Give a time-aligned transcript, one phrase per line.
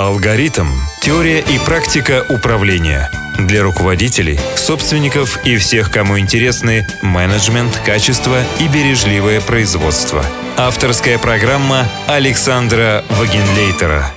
[0.00, 0.66] Алгоритм.
[1.02, 3.10] Теория и практика управления.
[3.36, 10.24] Для руководителей, собственников и всех, кому интересны менеджмент, качество и бережливое производство.
[10.56, 14.10] Авторская программа Александра Вагенлейтера.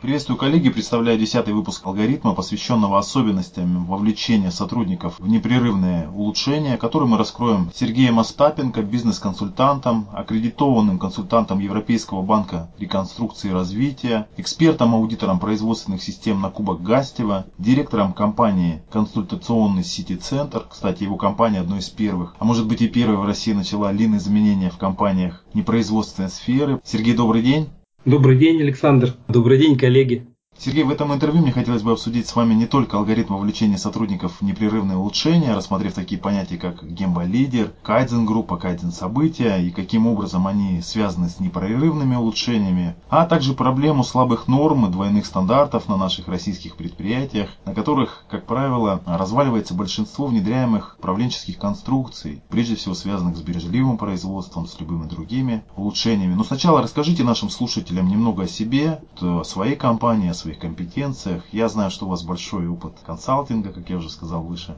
[0.00, 0.70] Приветствую, коллеги!
[0.70, 8.18] Представляю десятый выпуск алгоритма, посвященного особенностям вовлечения сотрудников в непрерывное улучшение, который мы раскроем Сергеем
[8.18, 17.44] Остапенко, бизнес-консультантом, аккредитованным консультантом Европейского банка реконструкции и развития, экспертом-аудитором производственных систем на Кубок Гастева,
[17.58, 20.64] директором компании «Консультационный Сити-центр».
[20.70, 24.70] Кстати, его компания одной из первых, а может быть и первой в России начала лин-изменения
[24.70, 26.80] в компаниях непроизводственной сферы.
[26.84, 27.68] Сергей, добрый день!
[28.06, 29.14] Добрый день, Александр.
[29.28, 30.26] Добрый день, коллеги.
[30.62, 34.34] Сергей, в этом интервью мне хотелось бы обсудить с вами не только алгоритм вовлечения сотрудников
[34.38, 41.30] в непрерывное улучшение, рассмотрев такие понятия, как гемба-лидер, кайдзен-группа, кайдзен-события и каким образом они связаны
[41.30, 47.48] с непрерывными улучшениями, а также проблему слабых норм и двойных стандартов на наших российских предприятиях,
[47.64, 54.66] на которых, как правило, разваливается большинство внедряемых управленческих конструкций, прежде всего связанных с бережливым производством,
[54.66, 56.34] с любыми другими улучшениями.
[56.34, 61.42] Но сначала расскажите нашим слушателям немного о себе, о своей компании, о своей своих компетенциях.
[61.52, 64.76] Я знаю, что у вас большой опыт консалтинга, как я уже сказал выше.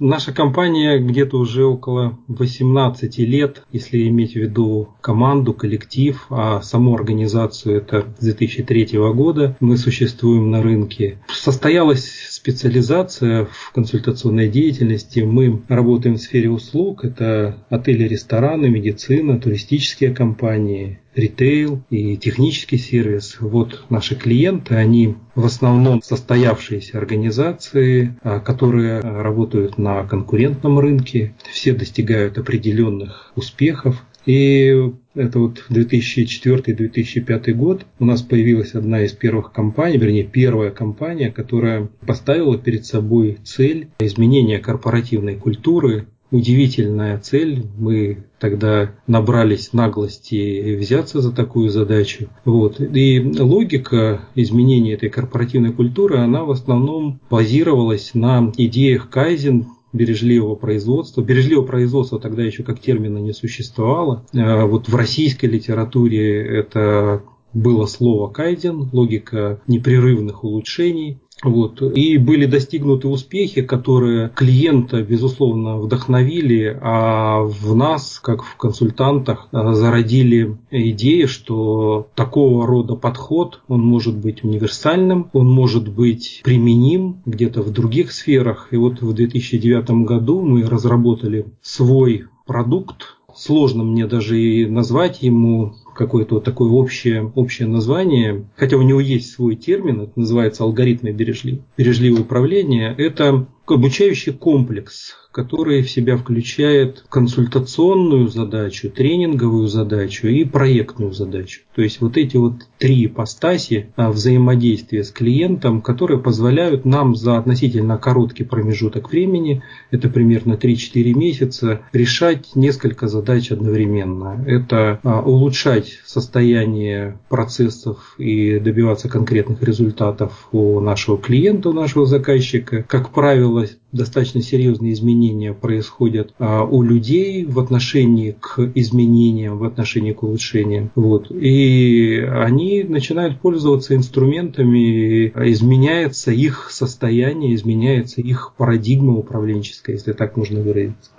[0.00, 6.94] Наша компания где-то уже около 18 лет, если иметь в виду команду, коллектив, а саму
[6.94, 11.18] организацию это с 2003 года мы существуем на рынке.
[11.26, 15.18] Состоялась специализация в консультационной деятельности.
[15.18, 23.36] Мы работаем в сфере услуг, это отели, рестораны, медицина, туристические компании, ритейл и технический сервис.
[23.40, 31.72] Вот наши клиенты, они в основном состоявшиеся организации, а, которые работают на конкурентном рынке, все
[31.72, 34.04] достигают определенных успехов.
[34.26, 41.30] И это вот 2004-2005 год у нас появилась одна из первых компаний, вернее первая компания,
[41.30, 47.66] которая поставила перед собой цель изменения корпоративной культуры удивительная цель.
[47.76, 52.28] Мы тогда набрались наглости взяться за такую задачу.
[52.44, 52.80] Вот.
[52.80, 61.22] И логика изменения этой корпоративной культуры, она в основном базировалась на идеях Кайзен, бережливого производства.
[61.22, 64.26] Бережливого производства тогда еще как термина не существовало.
[64.34, 67.22] А вот в российской литературе это
[67.54, 71.20] было слово кайден, логика непрерывных улучшений.
[71.42, 71.80] Вот.
[71.82, 80.56] И были достигнуты успехи, которые клиента, безусловно, вдохновили, а в нас, как в консультантах, зародили
[80.70, 87.70] идеи, что такого рода подход, он может быть универсальным, он может быть применим где-то в
[87.70, 88.68] других сферах.
[88.72, 95.74] И вот в 2009 году мы разработали свой продукт, сложно мне даже и назвать ему
[95.94, 101.12] какое-то вот такое общее, общее название, хотя у него есть свой термин, это называется алгоритмы
[101.12, 110.42] бережливого, бережливого управления, это обучающий комплекс, который в себя включает консультационную задачу, тренинговую задачу и
[110.42, 111.60] проектную задачу.
[111.76, 117.38] То есть вот эти вот три ипостаси а, взаимодействия с клиентом, которые позволяют нам за
[117.38, 119.62] относительно короткий промежуток времени,
[119.92, 124.44] это примерно 3-4 месяца, решать несколько задач одновременно.
[124.44, 132.82] Это а, улучшать состояние процессов и добиваться конкретных результатов у нашего клиента, у нашего заказчика.
[132.82, 140.12] Как правило, достаточно серьезные изменения происходят а, у людей в отношении к изменениям, в отношении
[140.12, 140.90] к улучшениям.
[140.94, 141.30] Вот.
[141.30, 150.60] И они начинают пользоваться инструментами, изменяется их состояние, изменяется их парадигма управленческая, если так можно
[150.60, 151.10] выразиться.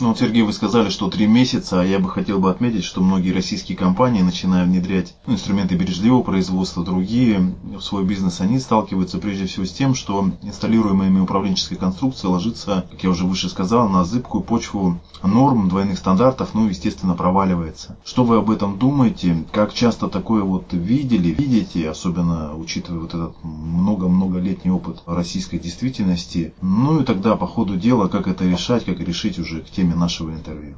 [0.00, 3.02] Ну, вот, Сергей, вы сказали, что три месяца, а я бы хотел бы отметить, что
[3.02, 9.18] многие российские компании, начиная внедрять ну, инструменты бережливого производства, другие в свой бизнес, они сталкиваются
[9.18, 13.88] прежде всего с тем, что инсталируемая ими управленческая конструкция ложится, как я уже выше сказал,
[13.88, 17.96] на зыбкую почву норм, двойных стандартов, ну, естественно, проваливается.
[18.04, 19.44] Что вы об этом думаете?
[19.52, 26.54] Как часто такое вот видели, видите, особенно учитывая вот этот много-многолетний опыт российской действительности?
[26.60, 29.94] Ну и тогда по ходу дела, как это решать, как решить уже к теме теме
[29.94, 30.76] нашего интервью.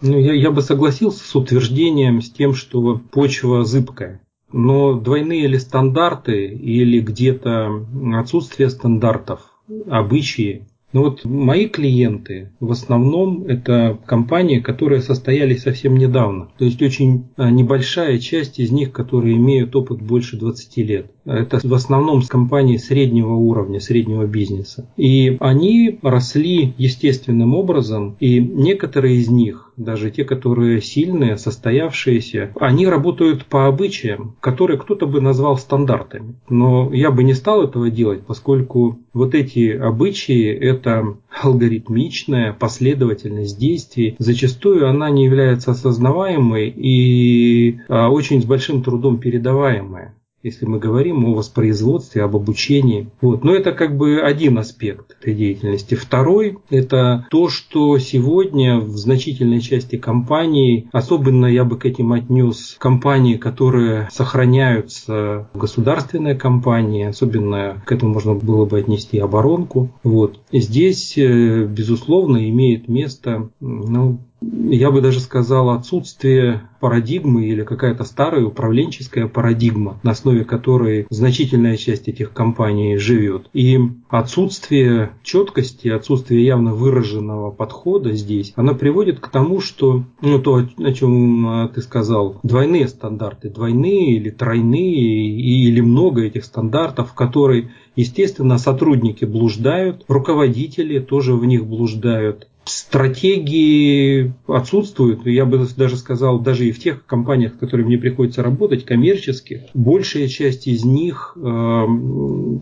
[0.00, 4.22] Ну, я, я бы согласился с утверждением, с тем, что почва зыбкая.
[4.52, 9.40] Но двойные ли стандарты или где-то отсутствие стандартов,
[9.88, 16.48] обычаи ну вот мои клиенты в основном это компании, которые состоялись совсем недавно.
[16.58, 21.10] То есть очень а, небольшая часть из них, которые имеют опыт больше 20 лет.
[21.24, 24.88] Это в основном компании среднего уровня, среднего бизнеса.
[24.96, 32.86] И они росли естественным образом, и некоторые из них даже те, которые сильные, состоявшиеся, они
[32.86, 36.34] работают по обычаям, которые кто-то бы назвал стандартами.
[36.48, 44.14] Но я бы не стал этого делать, поскольку вот эти обычаи– это алгоритмичная последовательность действий.
[44.18, 51.24] Зачастую она не является осознаваемой и а, очень с большим трудом передаваемая если мы говорим
[51.26, 53.08] о воспроизводстве, об обучении.
[53.20, 53.44] Вот.
[53.44, 55.94] Но это как бы один аспект этой деятельности.
[55.94, 62.76] Второй– это то, что сегодня в значительной части компаний, особенно я бы к этим отнес
[62.78, 69.90] компании, которые сохраняются, государственные компании, особенно к этому можно было бы отнести оборонку.
[70.02, 70.40] Вот.
[70.52, 78.44] Здесь, э, безусловно, имеет место ну, я бы даже сказал, отсутствие парадигмы или какая-то старая
[78.44, 83.48] управленческая парадигма, на основе которой значительная часть этих компаний живет.
[83.52, 83.78] И
[84.08, 90.92] отсутствие четкости, отсутствие явно выраженного подхода здесь, оно приводит к тому, что, ну, то, о
[90.92, 98.56] чем а, ты сказал, двойные стандарты, двойные или тройные, или много этих стандартов, которые Естественно,
[98.56, 105.26] сотрудники блуждают, руководители тоже в них блуждают стратегии отсутствуют.
[105.26, 109.62] Я бы даже сказал, даже и в тех компаниях, с которыми мне приходится работать, коммерческих,
[109.74, 111.86] большая часть из них э,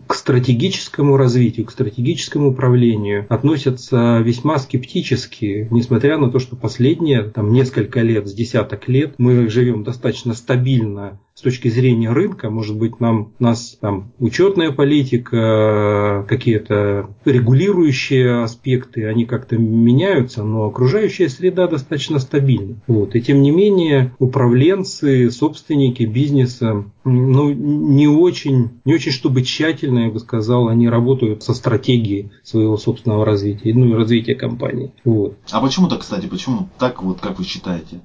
[0.07, 7.51] к стратегическому развитию, к стратегическому управлению относятся весьма скептически, несмотря на то, что последние там,
[7.51, 12.99] несколько лет, с десяток лет мы живем достаточно стабильно с точки зрения рынка, может быть,
[12.99, 22.19] нам, нас там учетная политика, какие-то регулирующие аспекты, они как-то меняются, но окружающая среда достаточно
[22.19, 22.75] стабильна.
[22.87, 23.15] Вот.
[23.15, 30.11] И тем не менее, управленцы, собственники бизнеса, ну, не очень, не очень, чтобы тщательно, я
[30.11, 34.91] бы сказал, они работают со стратегией своего собственного развития, ну и развития компании.
[35.05, 35.37] Вот.
[35.51, 38.01] А почему так, кстати, почему так, вот как вы считаете?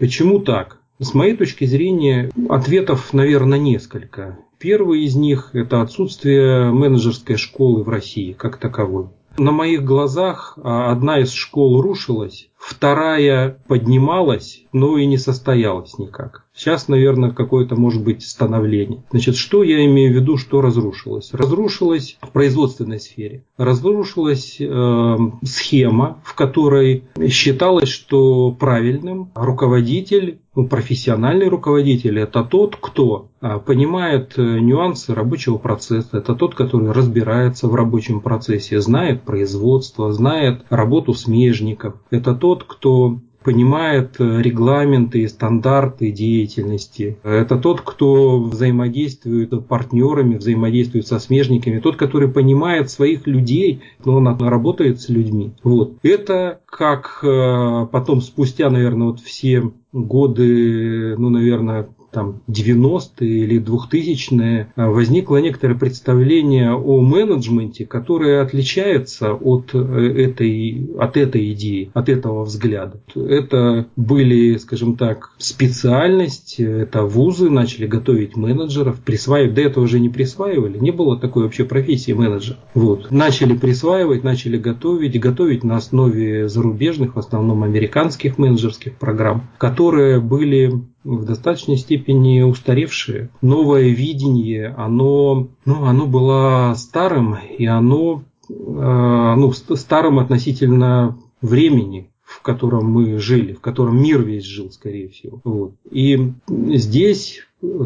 [0.00, 0.81] Почему так?
[1.02, 4.38] С моей точки зрения, ответов, наверное, несколько.
[4.58, 9.08] Первый из них– это отсутствие менеджерской школы в России как таковой.
[9.36, 16.44] На моих глазах а, одна из школ рушилась, вторая поднималась, но и не состоялась никак.
[16.54, 19.02] Сейчас, наверное, какое-то может быть становление.
[19.10, 21.32] Значит, что я имею в виду, что разрушилось?
[21.32, 23.44] Разрушилась в производственной сфере.
[23.56, 33.30] Разрушилась э, схема, в которой считалось, что правильным руководитель ну, профессиональный руководитель– это тот, кто
[33.40, 40.12] а, понимает э, нюансы рабочего процесса, это тот, который разбирается в рабочем процессе, знает производство,
[40.12, 47.18] знает работу смежников, это тот, кто понимает э, регламенты и стандарты деятельности.
[47.22, 54.16] Это тот, кто взаимодействует с партнерами, взаимодействует со смежниками, тот, который понимает своих людей, но
[54.16, 55.52] он работает с людьми.
[55.62, 55.96] Вот.
[56.02, 64.72] Это как э, потом, спустя, наверное, вот все годы, ну, наверное, там 90-е или 2000-е
[64.76, 72.08] а, возникло некоторое представление о менеджменте, которое отличается от э, этой, от этой идеи, от
[72.08, 73.00] этого взгляда.
[73.14, 80.08] Это были, скажем так, специальность, это вузы начали готовить менеджеров, присваивать, до этого уже не
[80.08, 82.56] присваивали, не было такой вообще профессии менеджер.
[82.74, 83.10] Вот.
[83.10, 90.82] Начали присваивать, начали готовить, готовить на основе зарубежных, в основном американских менеджерских программ, которые были
[91.04, 93.30] в достаточной степени устаревшие.
[93.40, 102.42] Новое видение, оно, ну, оно было старым, и оно э, ну, старым относительно времени, в
[102.42, 105.40] котором мы жили, в котором мир весь жил, скорее всего.
[105.44, 105.74] Вот.
[105.90, 107.40] И здесь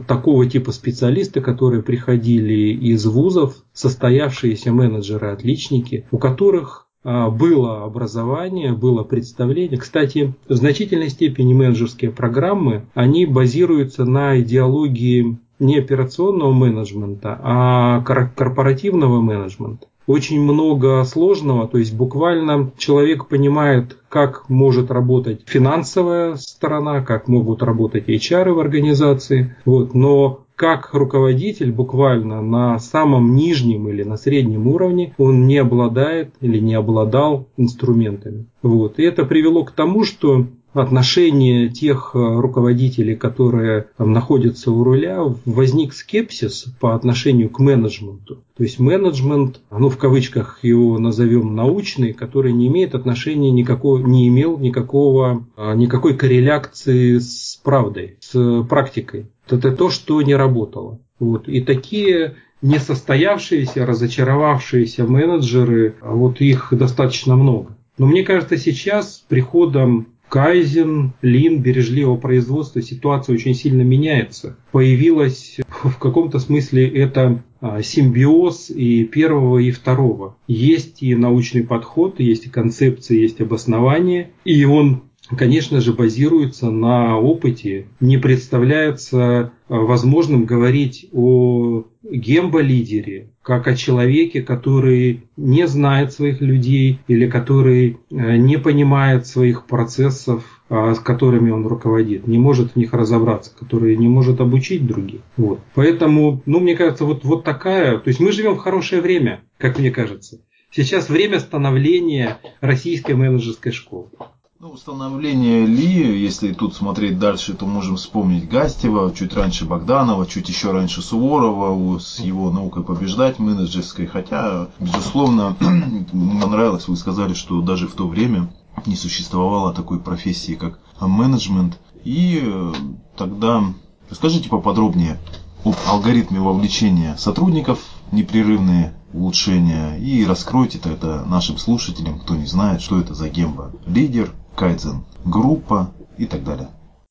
[0.06, 9.04] такого типа специалисты, которые приходили из вузов, состоявшиеся менеджеры, отличники, у которых было образование, было
[9.04, 9.78] представление.
[9.78, 19.20] Кстати, в значительной степени менеджерские программы, они базируются на идеологии не операционного менеджмента, а корпоративного
[19.20, 19.86] менеджмента.
[20.06, 27.62] Очень много сложного, то есть буквально человек понимает, как может работать финансовая сторона, как могут
[27.62, 34.66] работать HR в организации, вот, но как руководитель буквально на самом нижнем или на среднем
[34.68, 38.46] уровне он не обладает или не обладал инструментами.
[38.62, 38.98] Вот.
[38.98, 40.46] И это привело к тому, что
[40.83, 48.42] отношении тех э, руководителей, которые там, находятся у руля, возник скепсис по отношению к менеджменту.
[48.56, 54.28] То есть менеджмент, ну в кавычках его назовем научный, который не имеет отношения никакого, не
[54.28, 59.26] имел никакого, а, никакой корреляции с правдой, с практикой.
[59.49, 61.00] Это то, что не работало.
[61.18, 61.49] Вот.
[61.49, 67.76] И такие несостоявшиеся, разочаровавшиеся менеджеры, вот их достаточно много.
[67.99, 74.56] Но мне кажется, сейчас с приходом Кайзен, Лин, бережливого производства ситуация очень сильно меняется.
[74.73, 80.37] Появилась в каком-то смысле это а, симбиоз и первого, и второго.
[80.47, 85.04] Есть и научный подход, есть и концепция, есть обоснование, и он
[85.37, 87.87] конечно же, базируется на опыте.
[88.00, 97.00] Не представляется а, возможным говорить о гембо-лидере, как о человеке, который не знает своих людей
[97.09, 102.76] или который а, не понимает своих процессов, а, с которыми он руководит, не может в
[102.76, 105.21] них разобраться, который не может обучить других.
[105.37, 105.61] Вот.
[105.75, 109.78] Поэтому, ну, мне кажется, вот, вот такая, то есть мы живем в хорошее время, как
[109.78, 110.40] мне кажется.
[110.73, 114.09] Сейчас время становления российской менеджерской школы.
[114.58, 120.48] Ну, установление Ли, если тут смотреть дальше, то можем вспомнить Гастева, чуть раньше Богданова, чуть
[120.48, 124.06] еще раньше Суворова с его наукой побеждать менеджерской.
[124.06, 128.50] Хотя, безусловно, мне понравилось, вы сказали, что даже в то время
[128.86, 131.78] не существовало такой профессии, как менеджмент.
[132.04, 132.72] И э,
[133.14, 133.62] тогда
[134.08, 135.18] расскажите поподробнее
[135.66, 142.98] об алгоритме вовлечения сотрудников, непрерывные улучшения, и раскройте тогда нашим слушателям, кто не знает, что
[142.98, 143.72] это за гемба.
[143.86, 146.68] Лидер, кайдзен, группа и так далее.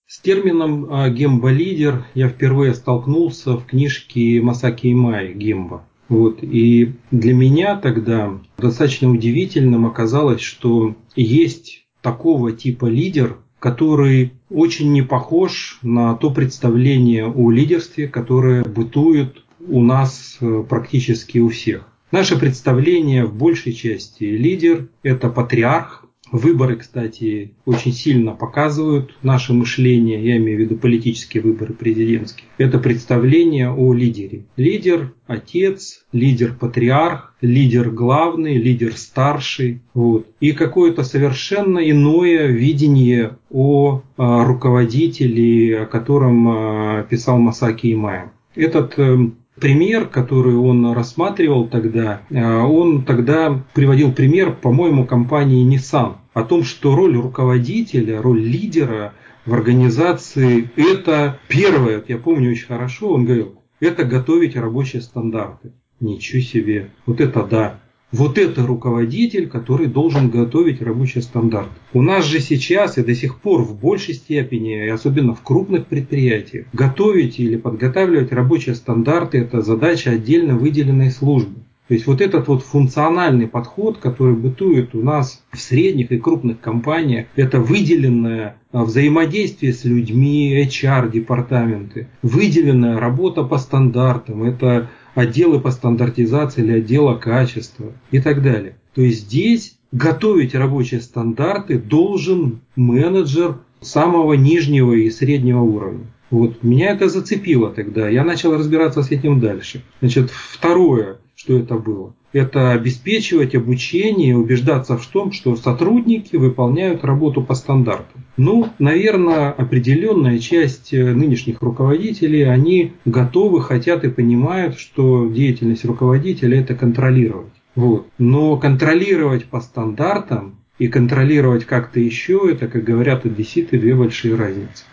[0.07, 5.83] С термином а, гемба-лидер я впервые столкнулся в книжке Масаки Имай «Гемба».
[6.09, 6.43] Вот.
[6.43, 15.01] И для меня тогда достаточно удивительным оказалось, что есть такого типа лидер, который очень не
[15.01, 21.87] похож на то представление о лидерстве, которое бытует у нас э, практически у всех.
[22.11, 30.23] Наше представление в большей части лидер– это патриарх, Выборы, кстати, очень сильно показывают наше мышление,
[30.23, 32.47] я имею в виду политические выборы президентские.
[32.57, 34.45] Это представление о лидере.
[34.57, 39.81] Лидер– отец, лидер– патриарх, лидер главный, лидер старший.
[39.93, 40.27] Вот.
[40.39, 48.31] И какое-то совершенно иное видение о а, руководителе, о котором а, писал Масаки Имая.
[48.55, 56.15] Этот эм, пример, который он рассматривал тогда, э, он тогда приводил пример, по-моему, компании Nissan
[56.33, 59.13] о том, что роль руководителя, роль лидера
[59.45, 65.73] в организации– это первое, я помню очень хорошо, он говорил, это готовить рабочие стандарты.
[65.99, 67.79] Ничего себе, вот это да.
[68.11, 71.69] Вот это руководитель, который должен готовить рабочий стандарт.
[71.91, 75.87] У нас же сейчас и до сих пор в большей степени, и особенно в крупных
[75.87, 81.65] предприятиях, готовить или подготавливать рабочие стандарты– это задача отдельно выделенной службы.
[81.87, 86.59] То есть вот этот вот функциональный подход, который бытует у нас в средних и крупных
[86.59, 95.71] компаниях, это выделенное а, взаимодействие с людьми, HR-департаменты, выделенная работа по стандартам, это отделы по
[95.71, 98.77] стандартизации или отдела качества и так далее.
[98.93, 106.05] То есть здесь готовить рабочие стандарты должен менеджер самого нижнего и среднего уровня.
[106.29, 109.83] Вот, меня это зацепило тогда, я начал разбираться с этим дальше.
[110.01, 117.41] Значит, второе, что это было, это обеспечивать обучение, убеждаться в том, что сотрудники выполняют работу
[117.41, 118.24] по стандартам.
[118.37, 126.59] Ну, наверное, определенная часть э, нынешних руководителей, они готовы, хотят и понимают, что деятельность руководителя
[126.59, 127.53] это контролировать.
[127.75, 128.07] Вот.
[128.17, 134.83] Но контролировать по стандартам и контролировать как-то еще, это, как говорят одесситы, две большие разницы.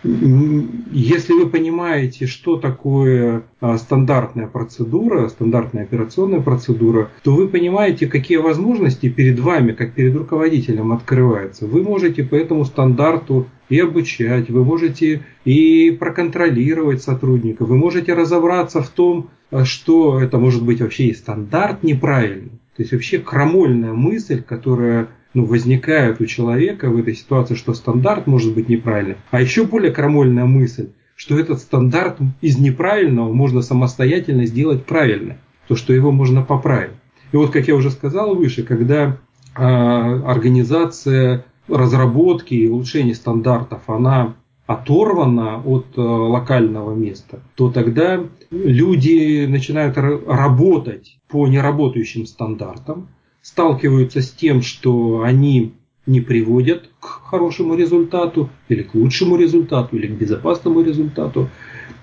[0.91, 8.37] Если вы понимаете, что такое а, стандартная процедура, стандартная операционная процедура, то вы понимаете, какие
[8.37, 11.65] возможности перед вами, как перед руководителем открываются.
[11.65, 18.81] Вы можете по этому стандарту и обучать, вы можете и проконтролировать сотрудника, вы можете разобраться
[18.81, 22.59] в том, а, что это может быть вообще и стандарт неправильный.
[22.75, 28.27] То есть вообще крамольная мысль, которая ну, возникает у человека в этой ситуации, что стандарт
[28.27, 29.17] может быть неправильным.
[29.31, 35.37] А еще более крамольная мысль, что этот стандарт из неправильного можно самостоятельно сделать правильно,
[35.67, 36.93] то, что его можно поправить.
[37.31, 39.17] И вот, как я уже сказал выше, когда
[39.55, 44.35] э, организация разработки и улучшения стандартов, она
[44.65, 53.09] оторвана от э, локального места, то тогда люди начинают работать по неработающим стандартам,
[53.43, 55.73] сталкиваются с тем, что они
[56.07, 61.49] не приводят к хорошему результату, или к лучшему результату, или к безопасному результату,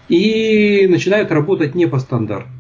[0.09, 2.51] и начинают работать не по стандарту.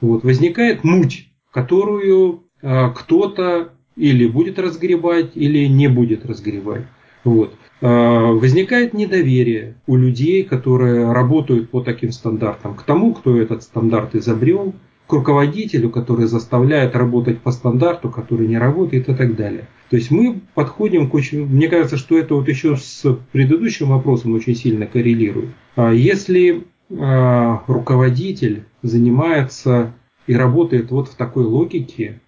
[0.00, 6.84] Вот, возникает муть, которую а, кто-то или будет разгребать, или не будет разгребать.
[7.24, 7.54] Вот.
[7.80, 14.14] А, возникает недоверие у людей, которые работают по таким стандартам, к тому, кто этот стандарт
[14.14, 14.74] изобрел,
[15.10, 19.66] к руководителю, который заставляет работать по стандарту, который не работает и так далее.
[19.90, 21.46] То есть мы подходим к очень...
[21.46, 25.50] Мне кажется, что это вот еще с предыдущим вопросом очень сильно коррелирует.
[25.74, 26.64] А если
[26.96, 29.92] а, руководитель занимается
[30.28, 32.20] и работает вот в такой логике,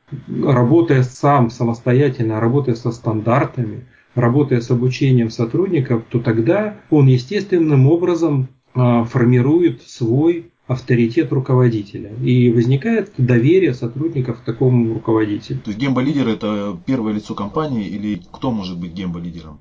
[0.44, 3.86] работая сам самостоятельно, работая со стандартами,
[4.16, 12.10] работая с обучением сотрудников, то тогда он естественным образом а, формирует свой авторитет руководителя.
[12.22, 15.60] И возникает доверие сотрудников к такому руководителю.
[15.60, 19.58] То есть гембо-лидер это первое лицо компании или кто может быть гембо-лидером?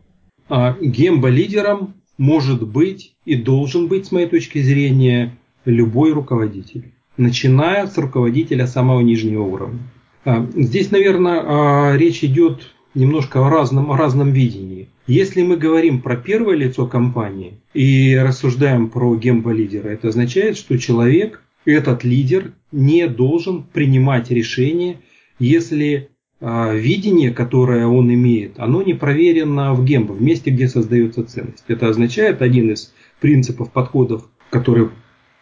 [0.50, 6.92] А, гембо-лидером может быть и должен быть, с моей точки зрения, любой руководитель.
[7.18, 9.80] Начиная с руководителя самого нижнего уровня.
[10.26, 14.90] А, здесь, наверное, а, речь идет немножко о разном, о разном видении.
[15.08, 21.44] Если мы говорим про первое лицо компании и рассуждаем про гембо-лидера, это означает, что человек,
[21.66, 24.98] этот лидер, не должен принимать решения,
[25.40, 31.24] если э, видение, которое он имеет, оно не проверено в гембо, в месте, где создается
[31.24, 31.64] ценность.
[31.68, 34.90] Это означает один из принципов подходов, которые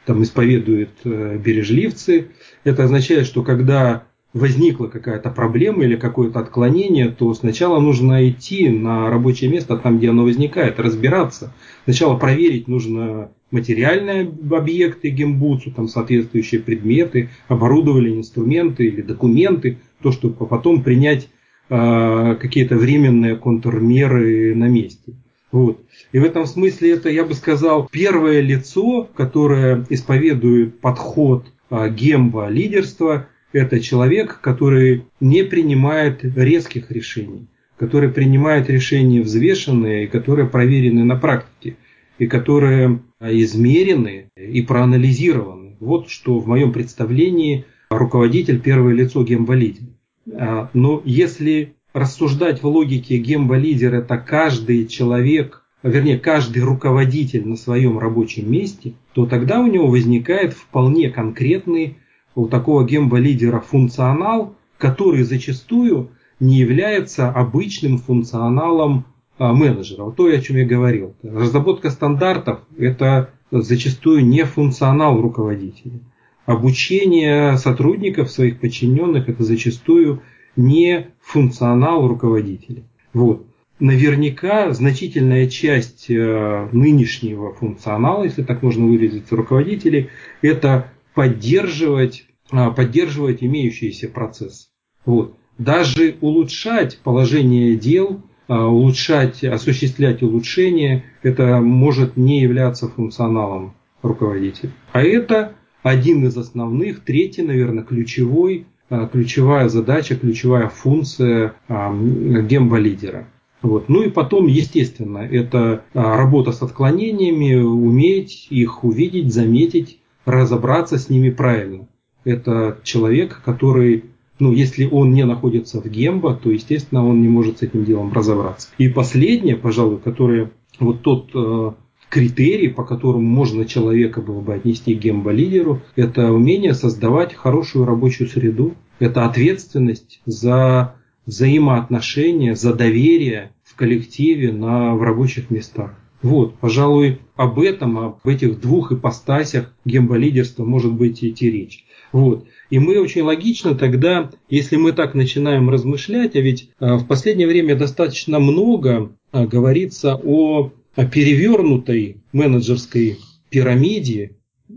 [0.06, 2.30] там исповедуют э, бережливцы.
[2.64, 4.04] Это означает, что когда
[4.34, 10.10] возникла какая-то проблема или какое-то отклонение, то сначала нужно идти на рабочее место там, где
[10.10, 11.54] оно возникает, разбираться.
[11.86, 20.46] Сначала проверить нужно материальные объекты гембуцу, там соответствующие предметы, оборудование, инструменты или документы, то, чтобы
[20.46, 21.30] потом принять
[21.70, 25.14] э, какие-то временные контрмеры на месте.
[25.52, 25.82] Вот.
[26.12, 32.48] И в этом смысле это, я бы сказал, первое лицо, которое исповедует подход э, гемба
[32.50, 41.16] лидерства– это человек, который не принимает резких решений, который принимает решения взвешенные, которые проверены на
[41.16, 41.78] практике,
[42.20, 45.78] и которые измерены и проанализированы.
[45.80, 49.88] Вот что в моем представлении руководитель первое лицо гемболидера.
[50.34, 57.98] А, но если рассуждать в логике гемболидер это каждый человек, вернее каждый руководитель на своем
[57.98, 61.98] рабочем месте, то тогда у него возникает вполне конкретный
[62.36, 66.10] у такого гембо-лидера функционал, который зачастую
[66.40, 69.06] не является обычным функционалом
[69.38, 70.04] а, менеджера.
[70.04, 71.16] Вот то, о чем я говорил.
[71.24, 76.00] Разработка стандартов– это зачастую не функционал руководителя.
[76.46, 80.22] Обучение сотрудников, своих подчиненных– это зачастую
[80.56, 82.84] не функционал руководителя.
[83.14, 83.46] Вот.
[83.80, 90.10] Наверняка значительная часть э, нынешнего функционала, если так можно выразиться, руководителей,
[90.42, 94.68] это поддерживать, поддерживать имеющиеся процессы.
[95.06, 95.36] Вот.
[95.58, 104.72] Даже улучшать положение дел, а, улучшать, осуществлять улучшения, это может не являться функционалом руководителя.
[104.94, 113.28] А это один из основных, третий, наверное, ключевой, а, ключевая задача, ключевая функция гембо-лидера.
[113.62, 113.90] Вот.
[113.90, 121.30] Ну и потом, естественно, это работа с отклонениями, уметь их увидеть, заметить, разобраться с ними
[121.30, 121.88] правильно.
[122.30, 124.06] Это человек, который,
[124.40, 128.14] ну, если он не находится в гембо, то, естественно, он не может с этим делом
[128.14, 128.70] разобраться.
[128.78, 131.72] И последнее, пожалуй, которое вот тот э,
[132.10, 138.30] критерий, по которому можно человека было бы отнести к гембо-лидеру, это умение создавать хорошую рабочую
[138.30, 145.94] среду, это ответственность за взаимоотношения, за доверие в коллективе на, в рабочих местах.
[146.22, 151.86] Вот, пожалуй, об этом, об этих двух ипостасях гемболидерства может быть идти речь.
[152.12, 152.46] Вот.
[152.70, 157.48] И мы очень логично тогда, если мы так начинаем размышлять, а ведь а, в последнее
[157.48, 163.20] время достаточно много а, говорится о, перевернутой менеджерской
[163.50, 164.36] пирамиде,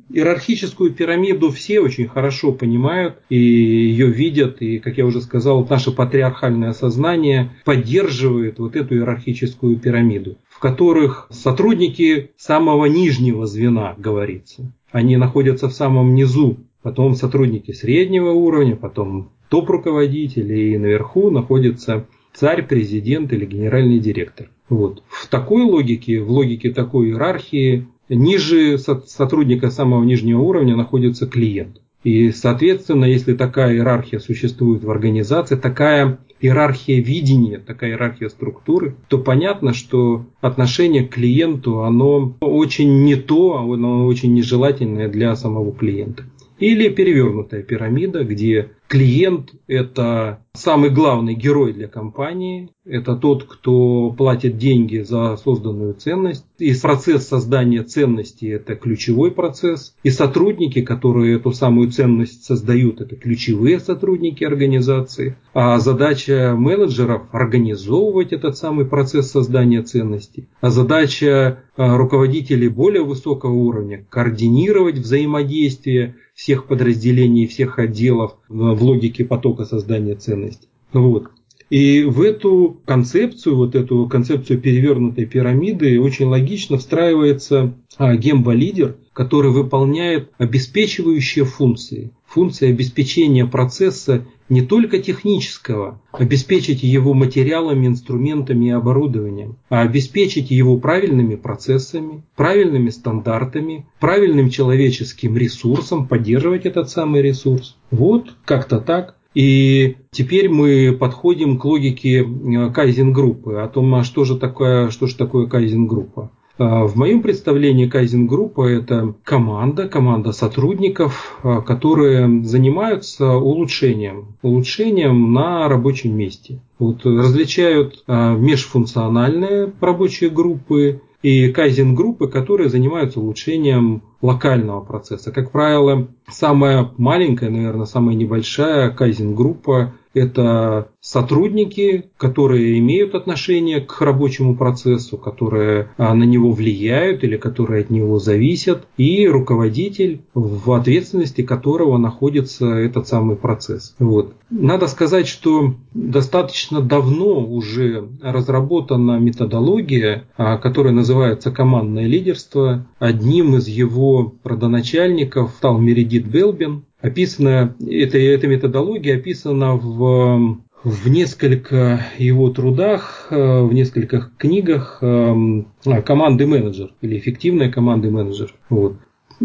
[0.08, 5.90] Иерархическую пирамиду все очень хорошо понимают и ее видят, и, как я уже сказал, наше
[5.90, 14.72] патриархальное сознание поддерживает вот эту иерархическую пирамиду, в которых сотрудники самого нижнего звена, говорится.
[14.90, 22.66] Они находятся в самом низу, потом сотрудники среднего уровня, потом топ-руководители, и наверху находится царь,
[22.66, 24.48] президент или генеральный директор.
[24.68, 25.02] Вот.
[25.08, 31.80] В такой логике, в логике такой иерархии ниже сотрудника самого нижнего уровня находится клиент.
[32.04, 39.18] И, соответственно, если такая иерархия существует в организации, такая иерархия видения, такая иерархия структуры, то
[39.18, 46.24] понятно, что отношение к клиенту, оно очень не то, оно очень нежелательное для самого клиента.
[46.62, 54.58] Или перевернутая пирамида, где клиент– это самый главный герой для компании, это тот, кто платит
[54.58, 59.96] деньги за созданную ценность, И процесс создания ценности– это ключевой процесс.
[60.04, 65.36] И сотрудники, которые эту самую ценность создают, это ключевые сотрудники организации.
[65.54, 70.46] А задача менеджеров– организовывать этот самый процесс создания ценности.
[70.60, 79.24] А задача а, руководителей более высокого уровня– координировать взаимодействие всех подразделений, всех отделов в логике
[79.24, 80.68] потока создания ценностей.
[80.92, 81.30] Вот.
[81.70, 89.50] И в эту концепцию, вот эту концепцию перевернутой пирамиды очень логично встраивается а, гембо-лидер, который
[89.50, 92.10] выполняет обеспечивающие функции.
[92.32, 100.78] Функции обеспечения процесса не только технического, обеспечить его материалами, инструментами и оборудованием, а обеспечить его
[100.78, 107.76] правильными процессами, правильными стандартами, правильным человеческим ресурсом, поддерживать этот самый ресурс.
[107.90, 109.16] Вот как-то так.
[109.34, 115.06] И теперь мы подходим к логике э, кайзен-группы, о том, а что же такое, что
[115.06, 116.30] же такое кайзен-группа.
[116.58, 125.68] А, в моем представлении кайзен-группа– это команда, команда сотрудников, а, которые занимаются улучшением, улучшением на
[125.68, 126.60] рабочем месте.
[126.78, 135.30] Вот, различают а, межфункциональные рабочие группы и кайзен-группы, которые занимаются улучшением локального процесса.
[135.30, 144.56] Как правило, самая маленькая, наверное, самая небольшая кайзен-группа это сотрудники, которые имеют отношение к рабочему
[144.56, 151.42] процессу, которые а, на него влияют или которые от него зависят, и руководитель, в ответственности
[151.42, 153.94] которого находится этот самый процесс.
[153.98, 154.34] Вот.
[154.50, 162.86] Надо сказать, что достаточно давно уже разработана методология, а, которая называется командное лидерство.
[162.98, 172.00] Одним из его родоначальников стал Мередит Белбин, описана, эта, эта методология описана в, в несколько
[172.16, 175.62] его трудах, э, в нескольких книгах э,
[176.06, 178.54] команды менеджер или эффективная команды менеджер.
[178.70, 178.96] Вот.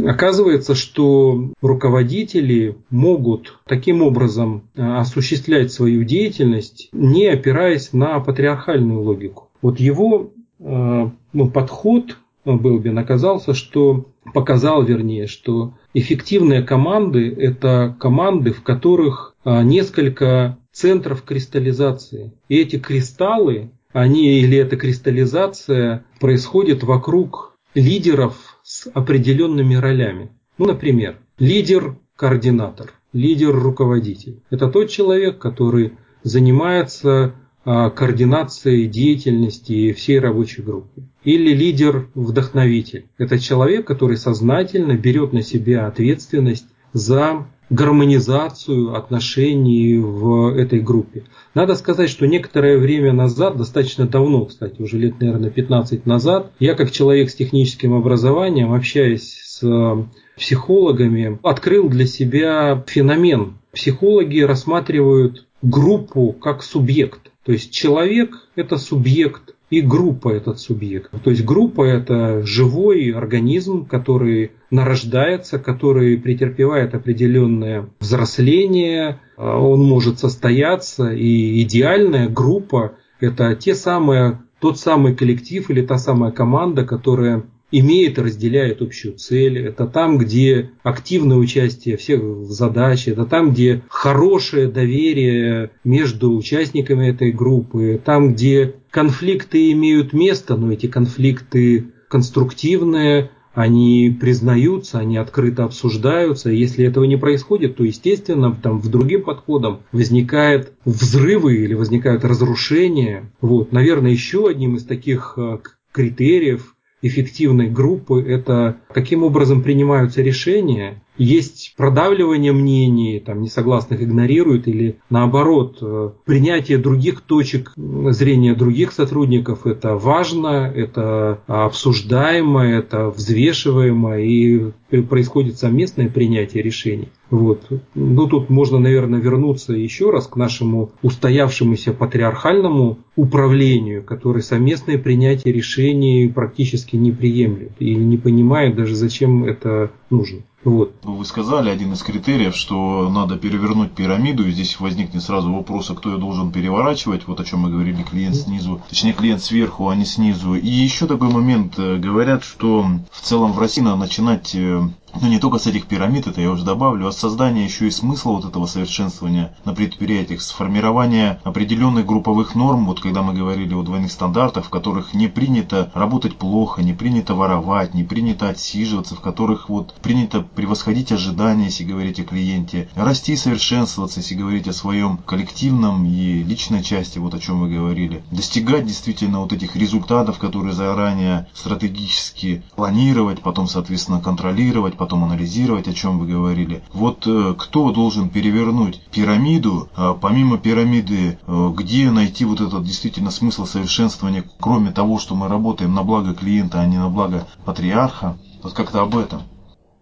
[0.05, 9.49] Оказывается, что руководители могут таким образом э, осуществлять свою деятельность, не опираясь на патриархальную логику.
[9.61, 12.17] Вот его ну, подход
[12.55, 21.23] Белбин оказался, что показал, вернее, что эффективные команды– это команды, в которых а, несколько центров
[21.23, 22.33] кристаллизации.
[22.49, 30.31] И эти кристаллы, они или эта кристаллизация происходит вокруг лидеров с определенными ролями.
[30.57, 34.41] Ну, например, лидер-координатор, лидер-руководитель.
[34.49, 37.33] Это тот человек, который занимается
[37.69, 41.03] а, координацией деятельности всей рабочей группы.
[41.25, 43.07] Или лидер-вдохновитель.
[43.17, 51.25] Это человек, который сознательно берет на себя ответственность за гармонизацию отношений в этой группе.
[51.55, 56.73] Надо сказать, что некоторое время назад, достаточно давно, кстати, уже лет, наверное, 15 назад, я
[56.73, 63.55] как человек с техническим образованием, общаясь с психологами, открыл для себя феномен.
[63.73, 67.31] Психологи рассматривают группу как субъект.
[67.47, 71.11] То есть человек– это субъект, и группа этот субъект.
[71.23, 81.13] То есть группа это живой организм, который нарождается, который претерпевает определенное взросление, он может состояться,
[81.13, 88.17] и идеальная группа это те самые, тот самый коллектив или та самая команда, которая имеет
[88.17, 89.59] и разделяет общую цель.
[89.59, 97.07] Это там, где активное участие всех в задаче, это там, где хорошее доверие между участниками
[97.07, 105.63] этой группы, там, где конфликты имеют место, но эти конфликты конструктивные, они признаются, они открыто
[105.63, 106.51] обсуждаются.
[106.51, 113.31] Если этого не происходит, то, естественно, там в другим подходом возникают взрывы или возникают разрушения.
[113.41, 113.71] Вот.
[113.71, 115.57] Наверное, еще одним из таких э,
[115.91, 124.97] критериев эффективной группы– это каким образом принимаются решения, есть продавливание мнений, там, несогласных игнорируют или
[125.09, 134.71] наоборот, э, принятие других точек зрения других сотрудников– это важно, это обсуждаемо, это взвешиваемо и
[135.09, 137.09] происходит совместное принятие решений.
[137.29, 137.67] Вот.
[137.93, 145.53] Ну, тут можно, наверное, вернуться еще раз к нашему устоявшемуся патриархальному управлению, который совместное принятие
[145.53, 150.39] решений практически не приемлет и не понимает даже, зачем это нужно.
[150.67, 150.95] Вот.
[151.05, 155.89] Ну, вы сказали один из критериев, что надо перевернуть пирамиду, и здесь возникнет сразу вопрос,
[155.89, 159.87] а кто ее должен переворачивать, вот о чем мы говорили, клиент снизу, точнее клиент сверху,
[159.87, 160.55] а не снизу.
[160.55, 164.81] И еще такой момент, э, говорят, что в целом в России надо начинать э,
[165.21, 168.31] но не только с этих пирамид, это я уже добавлю, а создание еще и смысла
[168.31, 169.55] вот этого совершенствования.
[169.65, 175.13] На предприятиях, сформирование определенных групповых норм, вот когда мы говорили о двойных стандартах, в которых
[175.13, 181.11] не принято работать плохо, не принято воровать, не принято отсиживаться, в которых вот принято превосходить
[181.11, 186.83] ожидания, если говорить о клиенте, расти и совершенствоваться, если говорить о своем коллективном и личной
[186.83, 193.41] части, вот о чем вы говорили, достигать действительно вот этих результатов, которые заранее стратегически планировать,
[193.41, 196.81] потом, соответственно, контролировать, потом анализировать, о чем вы говорили.
[196.91, 203.31] Вот э, кто должен перевернуть пирамиду, э, помимо пирамиды, э, где найти вот этот действительно
[203.31, 208.37] смысл совершенствования, кроме того, что мы работаем на благо клиента, а не на благо патриарха?
[208.61, 209.43] Вот как-то об этом.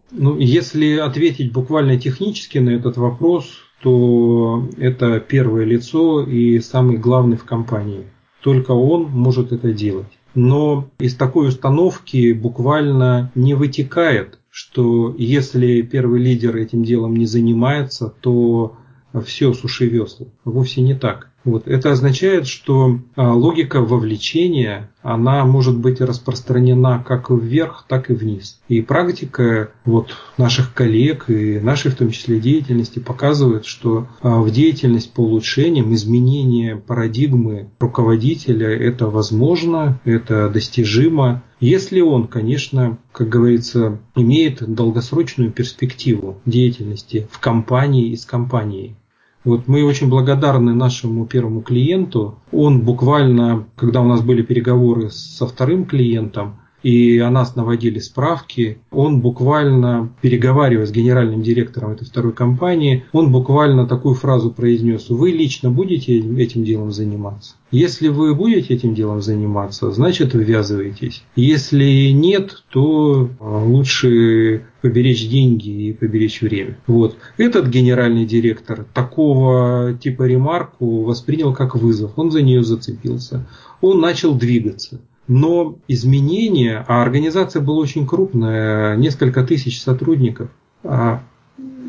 [0.09, 3.45] Ну, если ответить буквально технически на этот вопрос,
[3.83, 8.05] то это первое лицо и самый главный в компании.
[8.41, 10.07] Только он может это делать.
[10.33, 14.39] Но из такой установки буквально не вытекает
[14.75, 18.75] что если первый лидер этим делом не занимается, то
[19.23, 20.27] все суши весла.
[20.43, 21.29] Вовсе не так.
[21.45, 21.67] Вот.
[21.67, 28.59] Это означает, что а, логика вовлечения, она может быть распространена как вверх, так и вниз.
[28.67, 34.49] И практика вот, наших коллег и нашей в том числе деятельности показывает, что а, в
[34.49, 43.97] деятельность по улучшениям, изменение парадигмы руководителя это возможно, это достижимо, если он, конечно, как говорится,
[44.15, 48.95] имеет долгосрочную перспективу деятельности в компании и с компанией.
[49.43, 52.38] Вот мы очень благодарны нашему первому клиенту.
[52.51, 58.78] Он буквально, когда у нас были переговоры со вторым клиентом, и о нас наводили справки.
[58.91, 65.32] Он буквально, переговаривая с генеральным директором этой второй компании, он буквально такую фразу произнес, вы
[65.32, 67.56] лично будете этим делом заниматься?
[67.71, 71.24] Если вы будете этим делом заниматься, значит ввязываетесь.
[71.36, 76.78] Если нет, то а, лучше поберечь деньги и поберечь время.
[76.86, 77.17] Вот.
[77.38, 82.12] Этот генеральный директор такого типа ремарку воспринял как вызов.
[82.15, 83.48] Он за нее зацепился.
[83.82, 85.02] Он начал двигаться.
[85.27, 90.49] Но изменения, а организация была очень крупная, несколько тысяч сотрудников,
[90.83, 91.23] а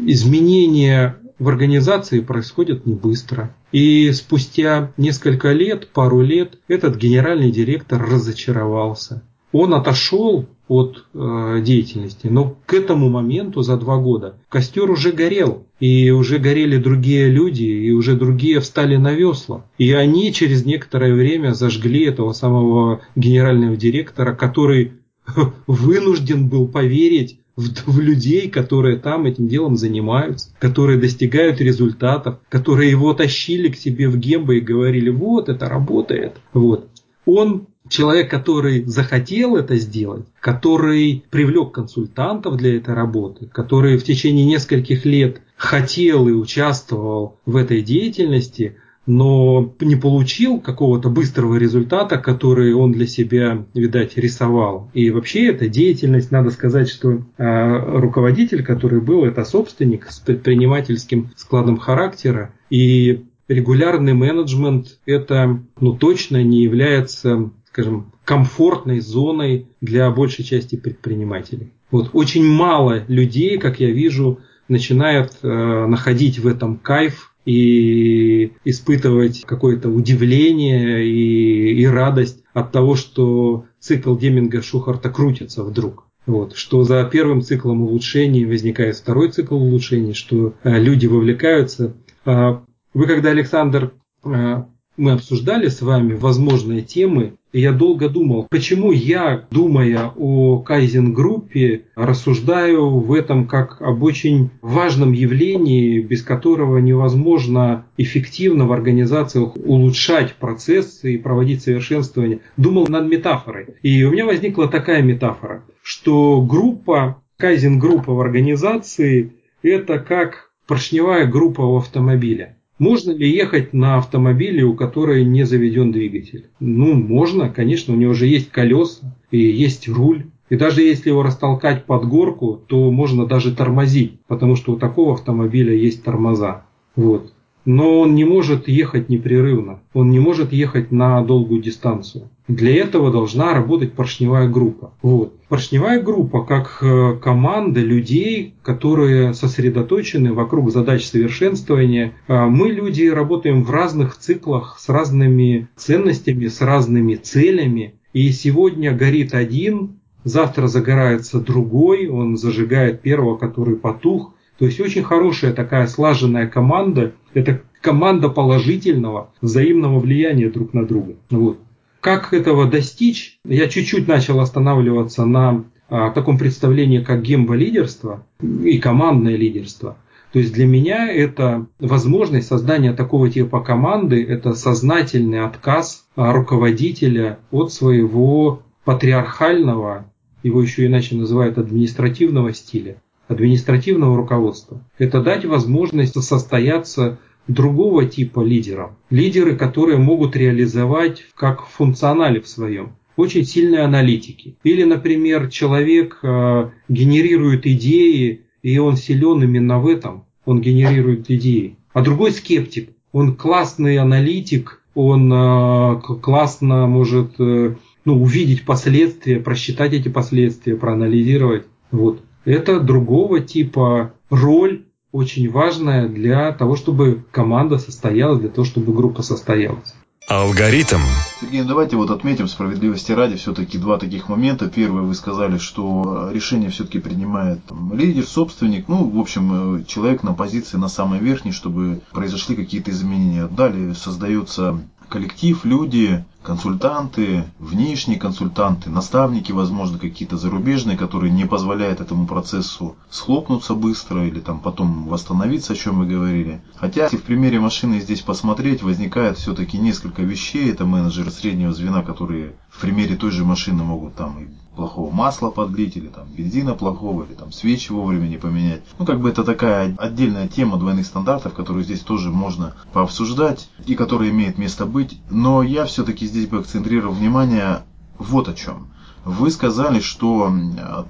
[0.07, 3.55] изменения в организации происходят не быстро.
[3.73, 9.23] И спустя несколько лет, пару лет, этот генеральный директор разочаровался.
[9.53, 12.27] Он отошел от э, деятельности.
[12.27, 15.67] Но к этому моменту, за два года, костер уже горел.
[15.79, 19.67] И уже горели другие люди, и уже другие встали на весла.
[19.77, 24.93] И они через некоторое время зажгли этого самого генерального директора, который
[25.67, 32.91] вынужден был поверить в, в людей, которые там этим делом занимаются, которые достигают результатов, которые
[32.91, 36.37] его тащили к себе в гембо и говорили, вот это работает.
[36.53, 36.89] Вот.
[37.25, 44.45] Он человек, который захотел это сделать, который привлек консультантов для этой работы, который в течение
[44.45, 52.75] нескольких лет хотел и участвовал в этой деятельности, но не получил какого-то быстрого результата, который
[52.75, 54.91] он для себя, видать, рисовал.
[54.95, 61.31] И вообще эта деятельность, надо сказать, что э, руководитель, который был, это собственник с предпринимательским
[61.37, 62.53] складом характера.
[62.69, 71.75] И регулярный менеджмент это ну, точно не является скажем, комфортной зоной для большей части предпринимателей.
[71.91, 79.43] Вот очень мало людей, как я вижу, начинают э, находить в этом кайф и испытывать
[79.43, 86.07] какое-то удивление и, и радость от того, что цикл Деминга Шухарта крутится вдруг.
[86.25, 91.95] Вот, что за первым циклом улучшений возникает второй цикл улучшений, что э, люди вовлекаются.
[92.25, 92.57] Э,
[92.95, 93.93] вы когда, Александр,
[94.25, 94.63] э,
[94.97, 101.85] мы обсуждали с вами возможные темы, и я долго думал, почему я, думая о кайзен-группе,
[101.95, 110.35] рассуждаю в этом как об очень важном явлении, без которого невозможно эффективно в организациях улучшать
[110.35, 112.41] процессы и проводить совершенствование.
[112.59, 113.69] Думал над метафорой.
[113.81, 121.65] И у меня возникла такая метафора, что группа, кайзен-группа в организации– это как поршневая группа
[121.65, 122.56] в автомобиле.
[122.79, 126.47] Можно ли ехать на автомобиле, у которой не заведен двигатель?
[126.61, 130.27] Ну, можно, конечно, у него же есть колеса и есть руль.
[130.51, 135.15] И даже если его растолкать под горку, то можно даже тормозить, потому что у такого
[135.15, 136.67] автомобиля есть тормоза.
[136.95, 137.33] Вот
[137.67, 142.31] но он не может ехать непрерывно, он не может ехать на долгую дистанцию.
[142.49, 144.93] Для этого должна работать поршневая группа.
[145.03, 145.35] Вот.
[145.49, 152.15] Поршневая группа как э, команда людей, которые сосредоточены вокруг задач совершенствования.
[152.29, 157.95] А мы, люди, работаем в разных циклах с разными ценностями, с разными целями.
[158.13, 164.35] И сегодня горит один завтра загорается другой, он зажигает первого, который потух.
[164.59, 167.13] То есть очень хорошая такая слаженная команда.
[167.35, 171.15] Это команда положительного взаимного влияния друг на друга.
[171.31, 171.59] Вот.
[172.01, 173.39] Как этого достичь?
[173.45, 179.97] Я чуть-чуть начал останавливаться на а, таком представлении, как гембо-лидерство и командное лидерство.
[180.33, 187.73] То есть для меня это возможность создания такого типа команды, это сознательный отказ руководителя от
[187.73, 190.11] своего патриархального,
[190.43, 192.97] его еще иначе называют административного стиля,
[193.29, 194.83] административного руководства.
[194.99, 198.97] Это дать возможность состояться другого типа лидерам.
[199.11, 202.97] Лидеры, которые могут реализовать как в функционале в своем.
[203.17, 204.57] Очень сильные аналитики.
[204.63, 210.25] Или, например, человек э, генерирует идеи, и он силен именно в этом.
[210.45, 211.77] Он генерирует идеи.
[211.93, 212.91] А другой скептик.
[213.13, 221.65] Он классный аналитик, он э, классно может э, ну, увидеть последствия, просчитать эти последствия, проанализировать.
[221.91, 222.21] Вот.
[222.47, 229.23] Это другого типа роль, очень важная для того, чтобы команда состоялась, для того, чтобы группа
[229.23, 229.95] состоялась.
[230.29, 231.01] Алгоритм.
[231.41, 234.69] Сергей, ну давайте вот отметим справедливости ради все-таки два таких момента.
[234.69, 240.25] Первое, вы сказали, что решение все-таки принимает там, лидер, собственник, ну, в общем, э, человек
[240.25, 243.47] на позиции на самой верхней, чтобы произошли какие-то изменения.
[243.47, 252.27] Далее создается коллектив, люди, консультанты, внешние консультанты, наставники, возможно, какие-то зарубежные, которые не позволяют этому
[252.27, 256.61] процессу схлопнуться быстро или там потом восстановиться, о чем вы говорили.
[256.77, 260.71] Хотя, если в примере машины здесь посмотреть, возникает все-таки несколько вещей.
[260.71, 265.51] Это менеджеры среднего звена, которые в примере той же машины могут там и плохого масла
[265.51, 268.83] подлить, или там бензина плохого, или там свечи вовремя не поменять.
[268.99, 273.95] Ну, как бы это такая отдельная тема двойных стандартов, которую здесь тоже можно пообсуждать и
[273.95, 275.19] которая имеет место быть.
[275.31, 277.83] Но я все-таки здесь бы акцентрировал внимание
[278.19, 278.89] вот о чем.
[279.25, 280.53] Вы сказали, что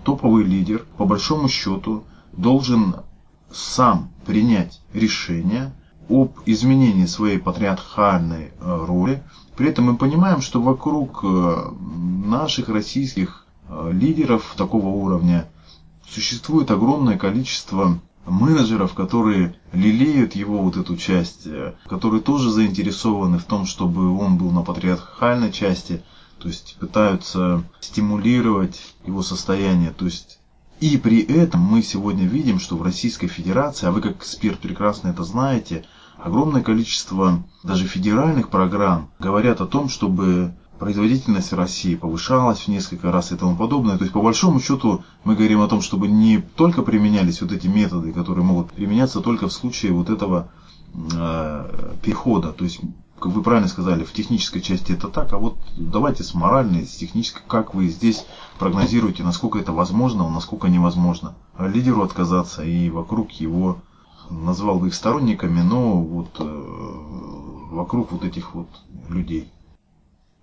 [0.05, 2.97] топовый лидер, по большому счету, должен
[3.53, 5.73] сам принять решение
[6.09, 9.23] об изменении своей патриархальной э, роли.
[9.57, 11.73] При этом мы понимаем, что вокруг э,
[12.25, 13.46] наших российских Э,
[13.91, 15.49] лидеров такого уровня.
[16.09, 23.45] Существует огромное количество менеджеров, которые лелеют его вот эту часть, э, которые тоже заинтересованы в
[23.45, 26.03] том, чтобы он был на патриархальной части,
[26.39, 29.91] то есть пытаются стимулировать его состояние.
[29.91, 30.39] То есть
[30.81, 35.09] и при этом мы сегодня видим, что в Российской Федерации, а вы как эксперт прекрасно
[35.09, 35.85] это знаете,
[36.19, 43.33] огромное количество даже федеральных программ говорят о том, чтобы производительность России повышалась в несколько раз
[43.33, 43.97] и тому подобное.
[43.97, 47.67] То есть, по большому счету, мы говорим о том, чтобы не только применялись вот эти
[47.67, 50.51] методы, которые могут применяться только в случае вот этого
[50.95, 52.53] э, перехода.
[52.53, 52.81] То есть,
[53.19, 56.97] как вы правильно сказали, в технической части это так, а вот давайте с моральной, с
[56.97, 58.27] технической, как вы здесь
[58.59, 61.35] прогнозируете, насколько это возможно, насколько невозможно.
[61.59, 63.79] Лидеру отказаться и вокруг его,
[64.31, 66.45] назвал бы их сторонниками, но вот э,
[67.71, 68.69] вокруг вот этих вот
[69.09, 69.49] людей.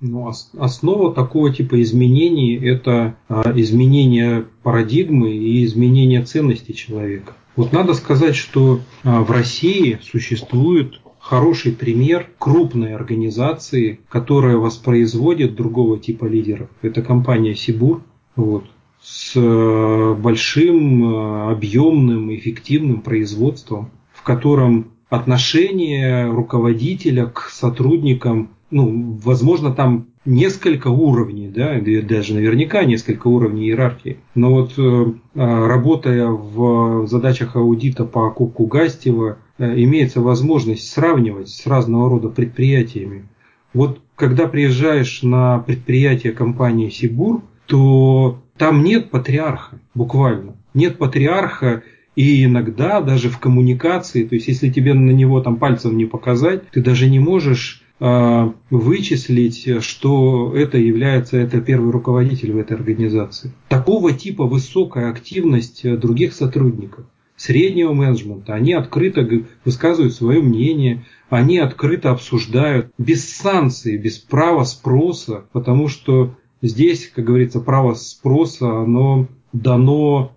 [0.05, 7.31] Ну, основа такого типа изменений– это а, изменение парадигмы и изменение ценностей человека.
[7.55, 15.97] Вот надо сказать, что а, в России существует хороший пример крупной организации, которая воспроизводит другого
[15.97, 16.67] типа лидеров.
[16.81, 18.01] Это компания Сибур.
[18.35, 18.65] Вот,
[19.01, 21.15] с а, большим,
[21.47, 31.79] объемным, эффективным производством, в котором отношение руководителя к сотрудникам ну, возможно, там несколько уровней, да,
[32.01, 34.17] даже наверняка несколько уровней иерархии.
[34.33, 41.49] Но вот э, а, работая в задачах аудита по кубку Гастева, э, имеется возможность сравнивать
[41.49, 43.27] с разного рода предприятиями.
[43.75, 50.55] Вот когда приезжаешь на предприятие компании Сибур, то там нет патриарха, буквально.
[50.73, 51.83] Нет патриарха,
[52.15, 56.69] и иногда даже в коммуникации, то есть если тебе на него там пальцем не показать,
[56.71, 63.53] ты даже не можешь Э, вычислить, что это является это первый руководитель в этой организации.
[63.69, 67.05] Такого типа высокая активность других сотрудников
[67.37, 69.25] среднего менеджмента, они открыто
[69.63, 77.23] высказывают свое мнение, они открыто обсуждают без санкций, без права спроса, потому что здесь, как
[77.23, 80.35] говорится, право спроса, оно дано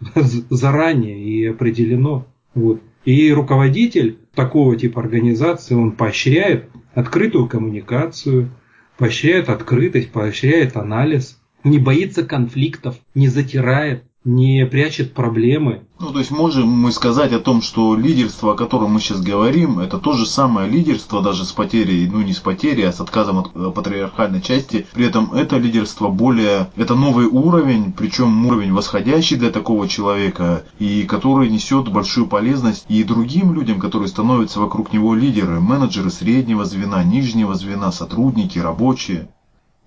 [0.50, 2.26] заранее и определено.
[2.54, 2.80] Вот.
[3.04, 8.50] И руководитель такого типа организации, он поощряет открытую коммуникацию,
[8.96, 15.82] поощряет открытость, поощряет анализ, не боится конфликтов, не затирает, не прячет проблемы.
[16.00, 19.80] Ну, то есть можем мы сказать о том, что лидерство, о котором мы сейчас говорим,
[19.80, 23.38] это то же самое лидерство, даже с потерей, ну не с потерей, а с отказом
[23.38, 24.86] от э, патриархальной части.
[24.92, 31.02] При этом это лидерство более, это новый уровень, причем уровень восходящий для такого человека, и
[31.02, 37.02] который несет большую полезность и другим людям, которые становятся вокруг него лидеры, менеджеры среднего звена,
[37.02, 39.30] нижнего звена, сотрудники, рабочие.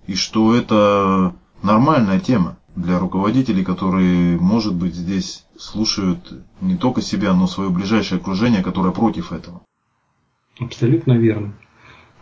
[0.06, 1.32] И что это
[1.62, 8.18] нормальная тема для руководителей, которые, может быть, здесь слушают не только себя, но свое ближайшее
[8.18, 9.62] окружение, которое против этого.
[10.58, 11.54] Абсолютно верно.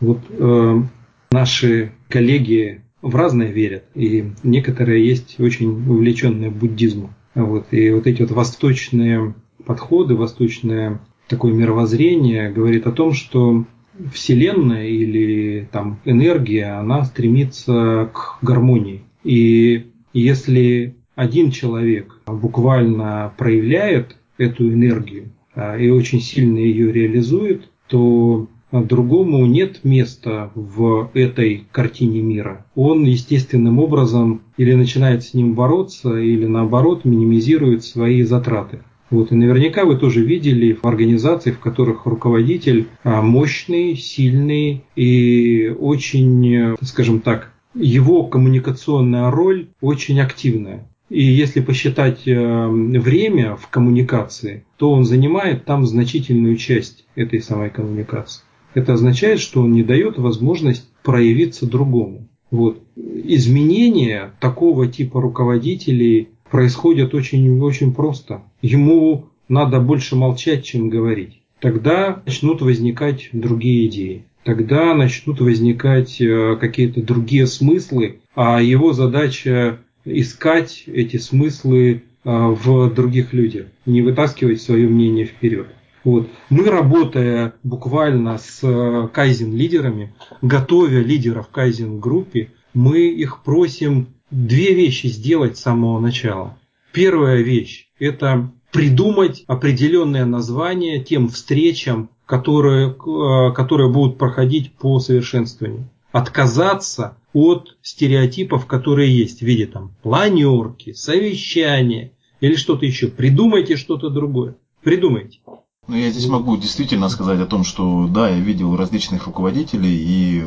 [0.00, 0.82] Вот э,
[1.30, 7.14] наши коллеги в разное верят, и некоторые есть очень увлеченные буддизмом.
[7.34, 9.34] Вот, и вот эти вот восточные
[9.64, 13.64] подходы, восточное такое мировоззрение говорит о том, что
[14.12, 19.02] Вселенная или там энергия, она стремится к гармонии.
[19.22, 28.48] И если один человек буквально проявляет эту энергию а, и очень сильно ее реализует, то
[28.72, 32.64] другому нет места в этой картине мира.
[32.74, 38.80] Он естественным образом или начинает с ним бороться, или наоборот минимизирует свои затраты.
[39.10, 45.74] Вот, и наверняка вы тоже видели в организации, в которых руководитель а, мощный, сильный и
[45.78, 50.88] очень, скажем так, его коммуникационная роль очень активная.
[51.08, 57.70] И если посчитать э, время в коммуникации, то он занимает там значительную часть этой самой
[57.70, 58.42] коммуникации.
[58.74, 62.28] Это означает, что он не дает возможность проявиться другому.
[62.52, 62.80] Вот.
[62.96, 68.42] Изменения такого типа руководителей происходят очень, очень просто.
[68.62, 71.42] Ему надо больше молчать, чем говорить.
[71.60, 79.78] Тогда начнут возникать другие идеи тогда начнут возникать э, какие-то другие смыслы, а его задача
[80.04, 85.68] искать эти смыслы э, в других людях, не вытаскивать свое мнение вперед.
[86.02, 86.30] Вот.
[86.48, 95.58] Мы, работая буквально с э, кайзен-лидерами, готовя лидеров кайзен-группе, мы их просим две вещи сделать
[95.58, 96.56] с самого начала.
[96.92, 105.88] Первая вещь– это придумать определенное название тем встречам, которые, э, которые будут проходить по совершенствованию.
[106.12, 113.08] Отказаться от стереотипов, которые есть в виде там планерки, совещания или что-то еще.
[113.08, 114.54] Придумайте что-то другое.
[114.84, 115.40] Придумайте.
[115.88, 120.44] Ну, я здесь могу действительно сказать о том, что да, я видел различных руководителей, и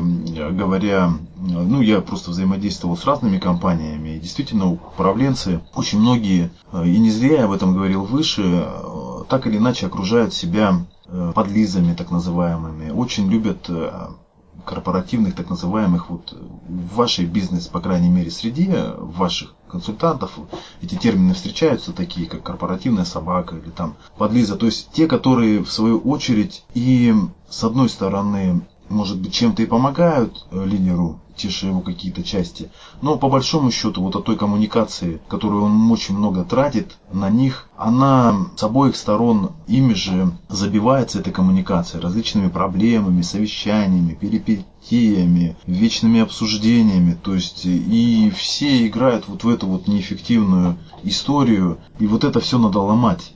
[0.52, 6.98] говоря, ну, я просто взаимодействовал с разными компаниями, и действительно управленцы, очень многие, э, и
[6.98, 11.92] не зря я об этом говорил выше, э, так или иначе окружают себя Э, подлизами
[11.92, 14.08] так называемыми, очень любят э,
[14.64, 20.38] корпоративных так называемых вот в вашей бизнес, по крайней мере, среде ваших консультантов
[20.80, 24.56] эти термины встречаются такие, как корпоративная собака или там подлиза.
[24.56, 27.14] То есть те, которые в свою очередь и
[27.50, 32.70] с одной стороны может быть, чем-то и помогают э, лидеру, теша его какие-то части.
[33.02, 37.68] Но по большому счету, вот от той коммуникации, которую он очень много тратит на них,
[37.76, 47.18] она с обоих сторон ими же забивается эта коммуникация различными проблемами, совещаниями, перипетиями, вечными обсуждениями.
[47.20, 51.78] То есть и все играют вот в эту вот неэффективную историю.
[51.98, 53.32] И вот это все надо ломать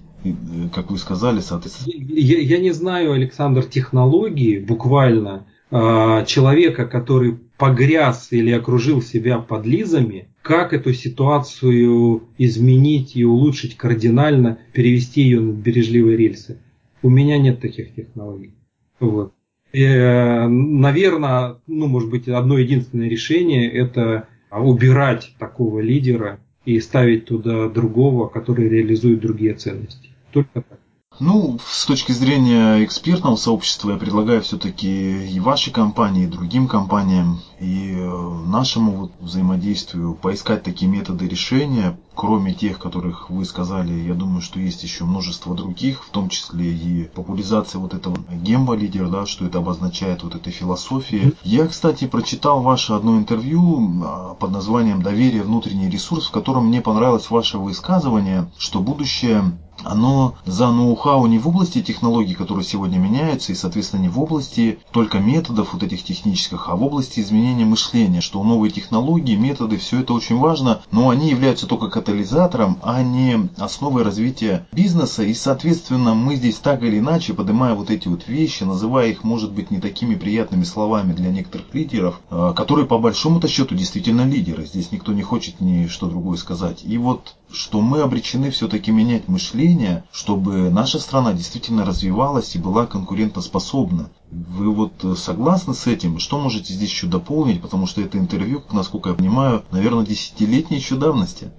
[0.74, 1.95] как вы сказали, соответственно.
[1.97, 10.29] Я, я не знаю, Александр, технологии буквально э, человека, который погряз или окружил себя подлизами,
[10.43, 16.59] как эту ситуацию изменить и улучшить кардинально, перевести ее на бережливые рельсы.
[17.03, 18.55] У меня нет таких технологий.
[19.01, 19.33] Вот.
[19.72, 27.26] И, э, наверное, ну, может быть, одно единственное решение– это убирать такого лидера и ставить
[27.26, 30.11] туда другого, который реализует другие ценности.
[30.33, 30.79] Только так.
[31.20, 37.41] Ну, с точки зрения экспертного сообщества, я предлагаю все-таки и вашей компании, и другим компаниям,
[37.59, 43.93] и э, нашему вот взаимодействию поискать такие методы решения, кроме тех, которых вы сказали.
[43.93, 48.75] Я думаю, что есть еще множество других, в том числе и популяризация вот этого гемба
[48.75, 51.33] лидера, да, что это обозначает вот этой философии.
[51.45, 55.45] Я, кстати, прочитал ваше одно интервью а, под названием «Доверие.
[55.45, 59.53] Внутренний ресурс», в котором мне понравилось ваше высказывание, что будущее
[59.85, 64.79] оно за ноу-хау не в области технологий, которые сегодня меняются, и, соответственно, не в области
[64.91, 70.01] только методов вот этих технических, а в области изменения мышления, что новые технологии, методы, все
[70.01, 75.23] это очень важно, но они являются только катализатором, а не основой развития бизнеса.
[75.25, 79.53] И, соответственно, мы здесь так или иначе, поднимая вот эти вот вещи, называя их, может
[79.53, 84.65] быть, не такими приятными словами для некоторых лидеров, э, которые по большому-то счету действительно лидеры.
[84.65, 86.83] Здесь никто не хочет ни что другое сказать.
[86.83, 92.87] И вот что мы обречены все-таки менять мышление, чтобы наша страна действительно развивалась и была
[92.87, 94.11] конкурентоспособна.
[94.31, 96.19] Вы вот согласны с этим?
[96.19, 97.63] Что можете здесь еще дополнить?
[97.63, 101.51] Потому что это интервью, насколько я понимаю, наверное, десятилетней еще давности.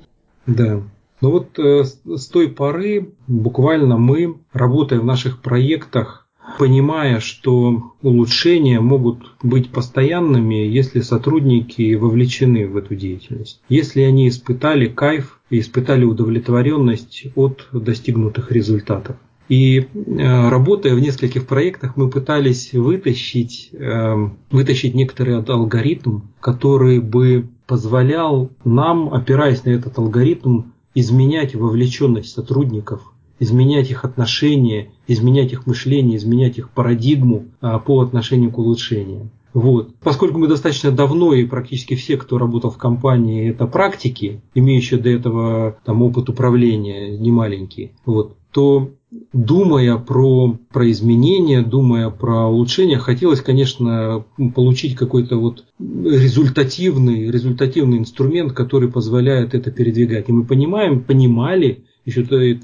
[0.46, 0.82] Да.
[1.22, 6.28] Ну вот э, с той поры буквально мы, работая в наших проектах,
[6.58, 13.62] понимая, что улучшения могут быть постоянными, если сотрудники вовлечены в эту деятельность.
[13.70, 19.18] Если они испытали кайф и испытали удовлетворенность от достигнутых результатов.
[19.50, 27.50] И э, работая в нескольких проектах, мы пытались вытащить, э, вытащить некоторый алгоритм, который бы
[27.70, 36.18] позволял нам, опираясь на этот алгоритм, изменять вовлеченность сотрудников изменять их отношения, изменять их мышление,
[36.18, 39.30] изменять их парадигму а, по отношению к улучшению.
[39.54, 39.96] Вот.
[40.04, 45.10] Поскольку мы достаточно давно и практически все, кто работал в компании, это практики, имеющие до
[45.10, 48.92] этого там, опыт управления немаленький, вот, то
[49.34, 58.54] думая про, про изменения, думая про улучшения, хотелось, конечно, получить какой-то вот результативный, результативный инструмент,
[58.54, 60.30] который позволяет это передвигать.
[60.30, 62.24] И мы понимаем, понимали, еще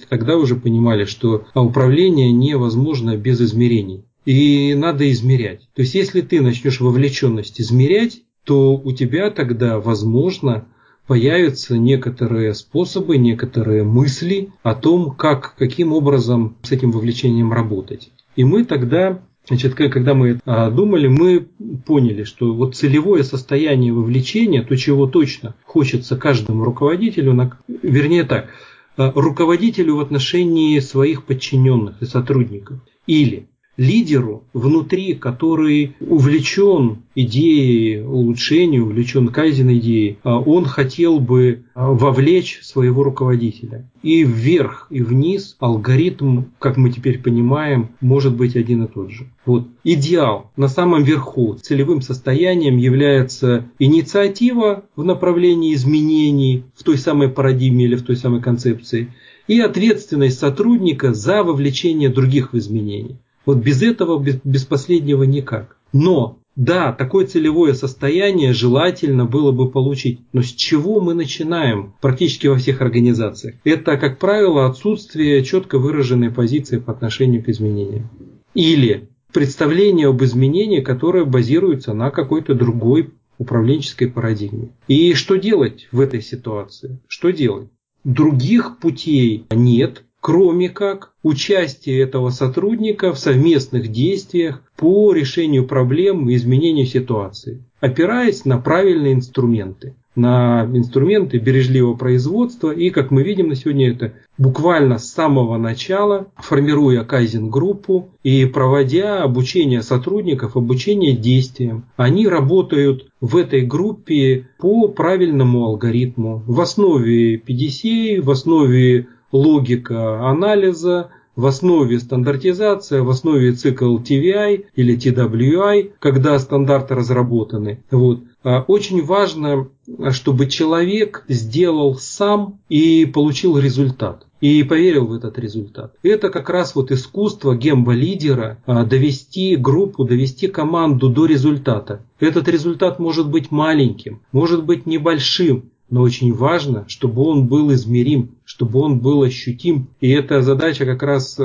[0.10, 4.06] тогда уже понимали, что управление невозможно без измерений.
[4.26, 5.70] И надо измерять.
[5.76, 10.68] То есть, если ты начнешь вовлеченность измерять, то у тебя тогда, возможно,
[11.08, 18.12] появятся некоторые способы, некоторые мысли о том, как, каким образом с этим вовлечением работать.
[18.36, 21.48] И мы тогда Значит, когда мы думали, мы
[21.86, 28.50] поняли, что вот целевое состояние вовлечения, то, чего точно хочется каждому руководителю, вернее так,
[28.98, 32.80] Э, руководителю в отношении своих подчиненных и сотрудников.
[33.08, 41.92] Или лидеру внутри, который увлечен идеей улучшения, увлечен кайзен идеей, а он хотел бы а,
[41.92, 43.90] вовлечь своего руководителя.
[44.04, 49.28] И вверх, и вниз алгоритм, как мы теперь понимаем, может быть один и тот же.
[49.46, 49.68] Вот.
[49.84, 57.86] Идеал на самом верху целевым состоянием является инициатива в направлении изменений в той самой парадигме
[57.86, 59.14] или в той самой концепции
[59.48, 63.18] и ответственность сотрудника за вовлечение других в изменения.
[63.46, 65.78] Вот без этого, без, без последнего никак.
[65.94, 70.22] Но да, такое целевое состояние желательно было бы получить.
[70.32, 73.56] Но с чего мы начинаем практически во всех организациях?
[73.66, 78.10] Это, как правило, отсутствие четко выраженной позиции по отношению к изменениям.
[78.54, 84.70] Или представление об изменении, которое базируется на какой-то другой управленческой парадигме.
[84.88, 87.00] И что делать в этой ситуации?
[87.10, 87.68] Что делать?
[88.06, 96.36] Других путей нет, кроме как участие этого сотрудника в совместных действиях по решению проблем и
[96.36, 103.56] изменению ситуации, опираясь на правильные инструменты на инструменты бережливого производства и, как мы видим на
[103.56, 112.28] сегодня, это буквально с самого начала, формируя кайзен-группу и проводя обучение сотрудников, обучение действиям, они
[112.28, 116.44] работают в этой группе по правильному алгоритму.
[116.48, 124.98] В основе PDCA, в основе логика анализа, в основе стандартизация, в основе цикл TVI или
[124.98, 127.84] TWI, когда стандарты разработаны.
[127.92, 128.22] Вот.
[128.44, 129.68] А очень важно,
[130.12, 134.26] чтобы человек сделал сам и получил результат.
[134.42, 135.96] И поверил в этот результат.
[136.04, 142.02] Это как раз вот искусство гемба-лидера а, довести группу, довести команду до результата.
[142.20, 148.32] Этот результат может быть маленьким, может быть небольшим, но очень важно, чтобы он был измерим,
[148.44, 149.90] чтобы он был ощутим.
[150.00, 151.44] И это задача как раз э,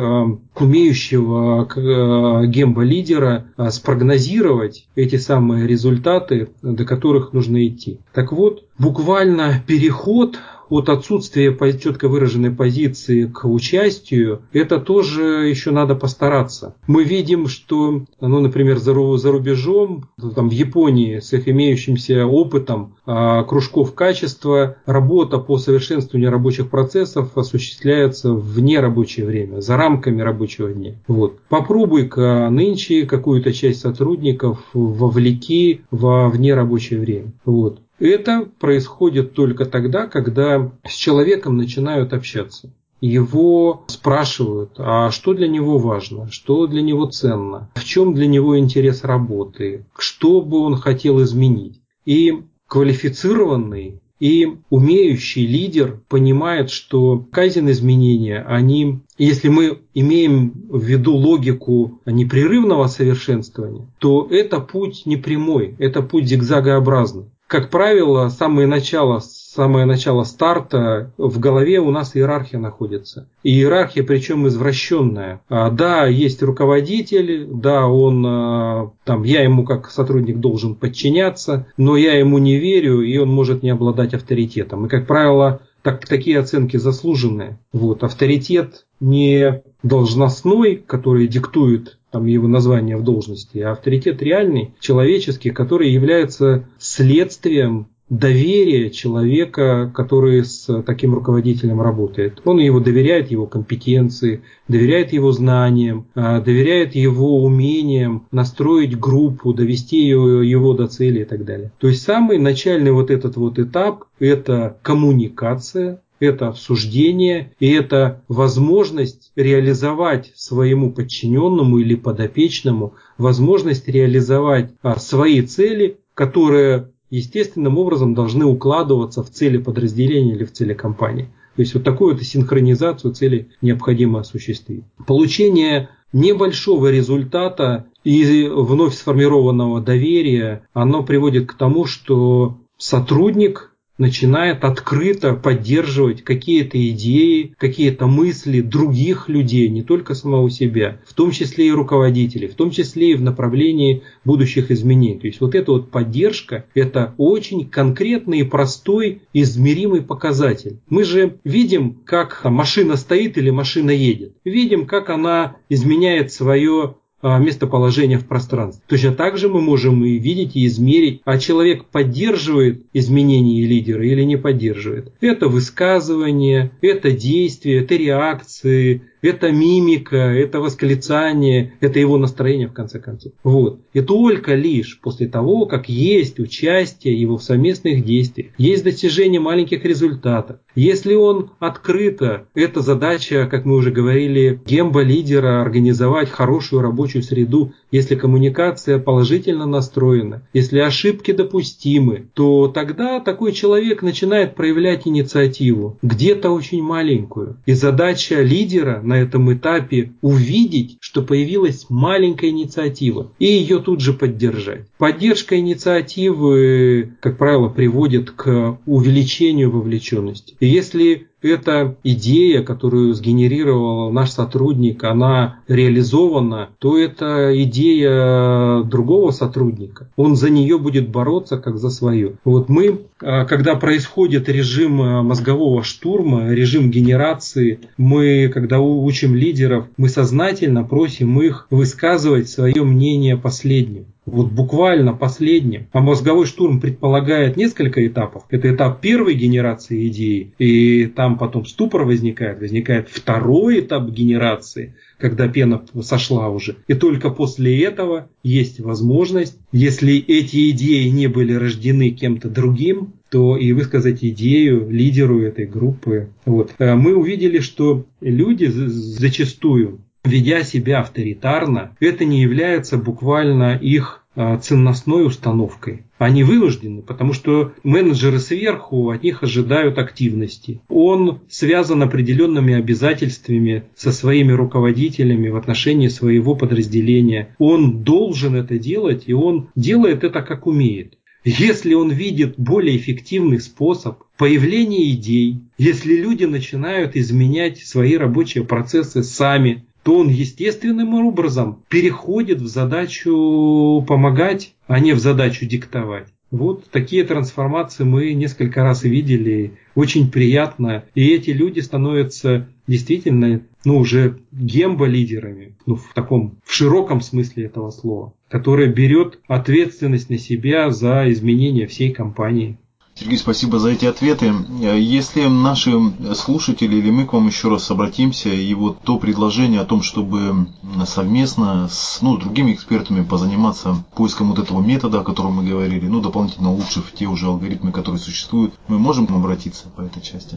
[0.59, 7.99] умеющего э, гемба-лидера э, спрогнозировать эти самые результаты, до которых нужно идти.
[8.12, 10.38] Так вот, буквально переход
[10.70, 16.74] от отсутствия четко выраженной позиции к участию, это тоже еще надо постараться.
[16.86, 22.96] Мы видим, что, ну, например, за, за рубежом, там, в Японии, с их имеющимся опытом
[23.06, 30.70] а, кружков качества, работа по совершенствованию рабочих процессов осуществляется в нерабочее время, за рамками рабочего
[30.70, 30.94] дня.
[31.08, 31.40] Вот.
[31.48, 37.32] Попробуй-ка нынче какую-то часть сотрудников вовлеки во внерабочее время.
[37.44, 37.80] Вот.
[38.01, 42.72] Это происходит только тогда, когда с человеком начинают общаться.
[43.03, 48.59] Его спрашивают, а что для него важно, что для него ценно, в чем для него
[48.59, 51.80] интерес работы, что бы он хотел изменить.
[52.05, 61.14] И квалифицированный И умеющий лидер понимает, что кайзен изменения, они, если мы имеем в виду
[61.14, 67.30] логику непрерывного совершенствования, то это путь не прямой, это путь зигзагообразный.
[67.51, 73.28] Как правило, самое начало самое начало старта в голове у нас иерархия находится.
[73.42, 75.40] И иерархия причем извращенная.
[75.48, 81.96] А, да, есть руководитель, да, он а, там, я ему как сотрудник должен подчиняться, но
[81.96, 84.86] я ему не верю, и он может не обладать авторитетом.
[84.86, 87.59] И, как правило, так, такие оценки заслуженные.
[87.72, 95.50] Вот, авторитет не должностной, который диктует там его название в должности, а авторитет реальный, человеческий,
[95.50, 102.42] который является следствием доверие человека, который с таким руководителем работает.
[102.44, 110.04] Он его доверяет его компетенции, доверяет его знаниям, а, доверяет его умениям настроить группу, довести
[110.04, 111.70] его, его до цели и так далее.
[111.78, 119.32] То есть самый начальный вот этот вот этап– это коммуникация, это обсуждение и это возможность
[119.34, 129.22] реализовать своему подчиненному или подопечному возможность реализовать а, свои цели, которые естественным образом должны укладываться
[129.22, 131.28] в цели подразделения или в цели компании.
[131.56, 134.84] То есть вот такую вот синхронизацию целей необходимо осуществить.
[135.06, 143.69] Получение небольшого результата и вновь сформированного доверия, оно приводит к тому, что сотрудник
[144.01, 151.30] начинает открыто поддерживать какие-то идеи, какие-то мысли других людей, не только самого себя, в том
[151.30, 155.18] числе и руководителей, в том числе и в направлении будущих изменений.
[155.18, 160.78] То есть вот эта вот поддержка– это очень конкретный и простой измеримый показатель.
[160.88, 164.32] Мы же видим, как машина стоит или машина едет.
[164.44, 168.82] Видим, как она изменяет свое а, местоположения в пространстве.
[168.86, 174.22] Точно так же мы можем и видеть, и измерить, а человек поддерживает изменения лидера или
[174.22, 175.12] не поддерживает.
[175.20, 182.98] Это высказывание, это действие, это реакции, это мимика, это восклицание, это его настроение в конце
[182.98, 183.32] концов.
[183.42, 183.80] Вот.
[183.92, 189.84] И только лишь после того, как есть участие его в совместных действиях, есть достижение маленьких
[189.84, 197.22] результатов, если он открыто, это задача, как мы уже говорили, гемба лидера организовать хорошую рабочую
[197.22, 205.99] среду, если коммуникация положительно настроена, если ошибки допустимы, то тогда такой человек начинает проявлять инициативу,
[206.03, 207.57] где-то очень маленькую.
[207.66, 214.12] И задача лидера на этом этапе увидеть, что появилась маленькая инициатива, и ее тут же
[214.12, 214.86] поддержать.
[214.99, 220.55] Поддержка инициативы, как правило, приводит к увеличению вовлеченности.
[220.61, 230.09] И если эта идея, которую сгенерировал наш сотрудник, она реализована, то это идея другого сотрудника.
[230.16, 232.36] Он за нее будет бороться как за свою.
[232.45, 239.86] Вот мы, а, когда происходит режим а, мозгового штурма, режим генерации, мы, когда учим лидеров,
[239.97, 245.86] мы сознательно просим их высказывать свое мнение последним вот буквально последним.
[245.92, 248.44] А мозговой штурм предполагает несколько этапов.
[248.50, 255.48] Это этап первой генерации идеи, и там потом ступор возникает, возникает второй этап генерации, когда
[255.48, 256.76] пена сошла уже.
[256.88, 263.56] И только после этого есть возможность, если эти идеи не были рождены кем-то другим, то
[263.56, 266.30] и высказать идею лидеру этой группы.
[266.44, 266.72] Вот.
[266.78, 275.26] Э, мы увидели, что люди зачастую ведя себя авторитарно, это не является буквально их ценностной
[275.26, 276.04] установкой.
[276.18, 280.80] Они вынуждены, потому что менеджеры сверху от них ожидают активности.
[280.88, 287.54] Он связан определенными обязательствами со своими руководителями в отношении своего подразделения.
[287.58, 291.16] Он должен это делать, и он делает это как умеет.
[291.42, 299.22] Если он видит более эффективный способ появления идей, если люди начинают изменять свои рабочие процессы
[299.22, 306.28] сами, то он естественным образом переходит в задачу помогать, а не в задачу диктовать.
[306.51, 309.74] Вот такие трансформации мы несколько раз видели.
[309.94, 311.05] Очень приятно.
[311.14, 317.90] И эти люди становятся действительно ну, уже гембо-лидерами, ну, в таком, в широком смысле этого
[317.90, 322.78] слова, которая берет ответственность на себя за изменение всей компании.
[323.20, 324.50] Сергей, спасибо за эти ответы.
[324.80, 325.92] Если наши
[326.34, 330.68] слушатели или мы к вам еще раз обратимся, и вот то предложение о том, чтобы
[331.04, 336.22] совместно с ну, другими экспертами позаниматься поиском вот этого метода, о котором мы говорили, ну,
[336.22, 340.56] дополнительно улучшив те уже алгоритмы, которые существуют, мы можем обратиться по этой части?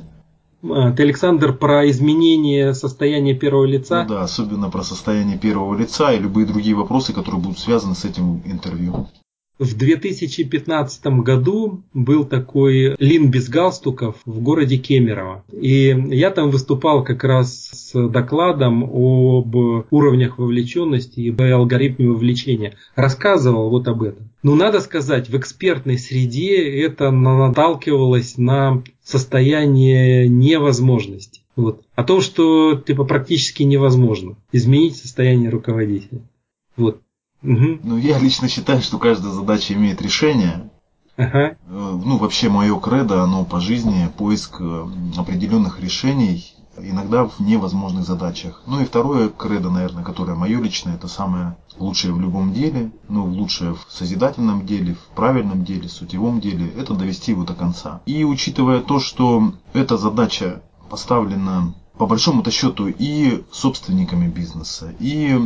[0.63, 4.03] А, ты, Александр, про изменение состояния первого лица?
[4.03, 8.05] Ну да, особенно про состояние первого лица и любые другие вопросы, которые будут связаны с
[8.05, 9.09] этим интервью.
[9.63, 15.43] В 2015 году был такой Лин без галстуков в городе Кемерово.
[15.51, 19.55] И я там выступал как раз с докладом об
[19.91, 22.75] уровнях вовлеченности и алгоритме вовлечения.
[22.95, 24.29] Рассказывал вот об этом.
[24.43, 31.41] Но надо сказать, в экспертной среде это наталкивалось на состояние невозможности.
[31.55, 31.83] Вот.
[31.95, 36.21] О том, что типа практически невозможно изменить состояние руководителя.
[36.75, 37.02] Вот.
[37.43, 37.79] Угу.
[37.83, 40.69] Ну, я лично считаю, что каждая задача имеет решение.
[41.17, 41.49] Ага.
[41.49, 44.85] Э, ну, вообще, мое кредо, оно по жизни поиск э,
[45.17, 48.63] определенных решений, иногда в невозможных задачах.
[48.65, 53.25] Ну и второе кредо, наверное, которое мое личное, это самое лучшее в любом деле, ну,
[53.25, 58.01] лучшее в созидательном деле, в правильном деле, в сутевом деле, это довести его до конца.
[58.05, 65.39] И учитывая то, что эта задача поставлена по большому-то счету и собственниками бизнеса, и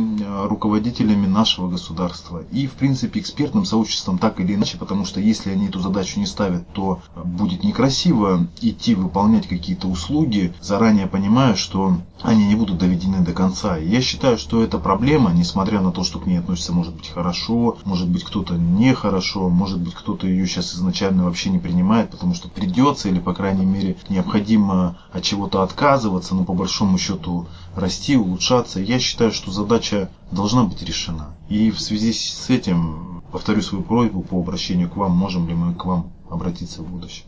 [0.44, 5.68] руководителями нашего государства, и в принципе экспертным сообществом так или иначе, потому что если они
[5.68, 12.46] эту задачу не ставят, то будет некрасиво идти выполнять какие-то услуги, заранее понимая, что они
[12.46, 13.78] не будут доведены до конца.
[13.78, 17.08] И я считаю, что это проблема, несмотря на то, что к ней относится может быть
[17.08, 22.34] хорошо, может быть кто-то нехорошо, может быть кто-то ее сейчас изначально вообще не принимает, потому
[22.34, 28.16] что придется или по крайней мере необходимо от чего-то отказываться, но по большому счету расти,
[28.16, 28.80] улучшаться.
[28.80, 31.36] Я считаю, что задача должна быть решена.
[31.48, 35.74] И в связи с этим повторю свою просьбу по обращению к вам, можем ли мы
[35.74, 37.24] к вам обратиться в будущем.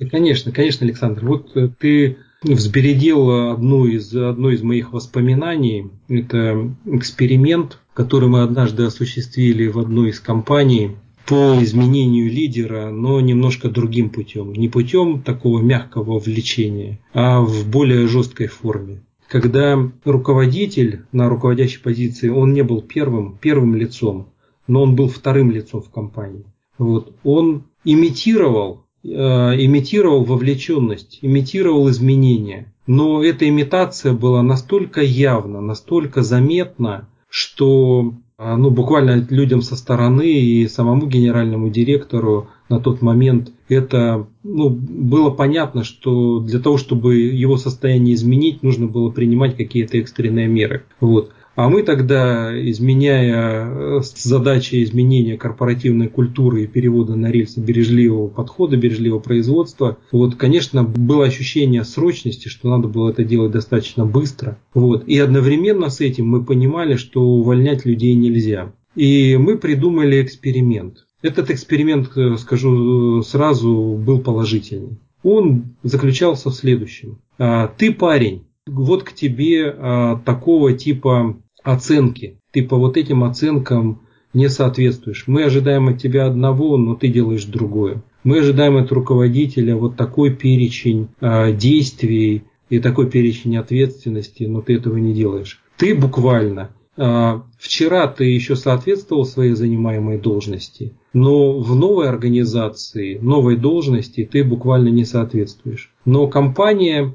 [0.00, 1.24] Да, конечно, конечно, Александр.
[1.26, 5.90] Вот э, ты взбередил одну из, одно из моих воспоминаний.
[6.08, 10.96] Это эксперимент, который мы однажды осуществили в одной из компаний
[11.28, 14.54] по изменению лидера, но немножко другим путем.
[14.54, 19.02] Не путем такого мягкого влечения, а в более жесткой форме.
[19.28, 24.30] Когда руководитель на руководящей позиции, он не был первым, первым лицом,
[24.66, 26.46] но он был вторым лицом в компании.
[26.78, 27.12] Вот.
[27.24, 32.72] Он имитировал, э, имитировал вовлеченность, имитировал изменения.
[32.86, 40.68] Но эта имитация была настолько явна, настолько заметна, что ну, буквально людям со стороны и
[40.68, 47.56] самому генеральному директору на тот момент это ну, было понятно, что для того, чтобы его
[47.56, 50.84] состояние изменить, нужно было принимать какие-то экстренные меры.
[51.00, 51.32] Вот.
[51.58, 58.76] А мы тогда, изменяя э, задачи изменения корпоративной культуры и перевода на рельсы бережливого подхода,
[58.76, 64.56] бережливого производства, вот, конечно, было ощущение срочности, что надо было это делать достаточно быстро.
[64.72, 65.08] Вот.
[65.08, 68.72] И одновременно с этим мы понимали, что увольнять людей нельзя.
[68.94, 71.08] И мы придумали эксперимент.
[71.22, 75.00] Этот эксперимент, э, скажу сразу, был положительный.
[75.24, 77.18] Он заключался в следующем.
[77.36, 81.36] А, ты парень, вот к тебе а, такого типа
[81.72, 82.38] оценки.
[82.50, 84.02] Ты по вот этим оценкам
[84.32, 85.24] не соответствуешь.
[85.26, 88.02] Мы ожидаем от тебя одного, но ты делаешь другое.
[88.24, 94.74] Мы ожидаем от руководителя вот такой перечень э, действий и такой перечень ответственности, но ты
[94.74, 95.62] этого не делаешь.
[95.76, 103.56] Ты буквально э, вчера ты еще соответствовал своей занимаемой должности, но в новой организации, новой
[103.56, 105.90] должности ты буквально не соответствуешь.
[106.04, 107.14] Но компания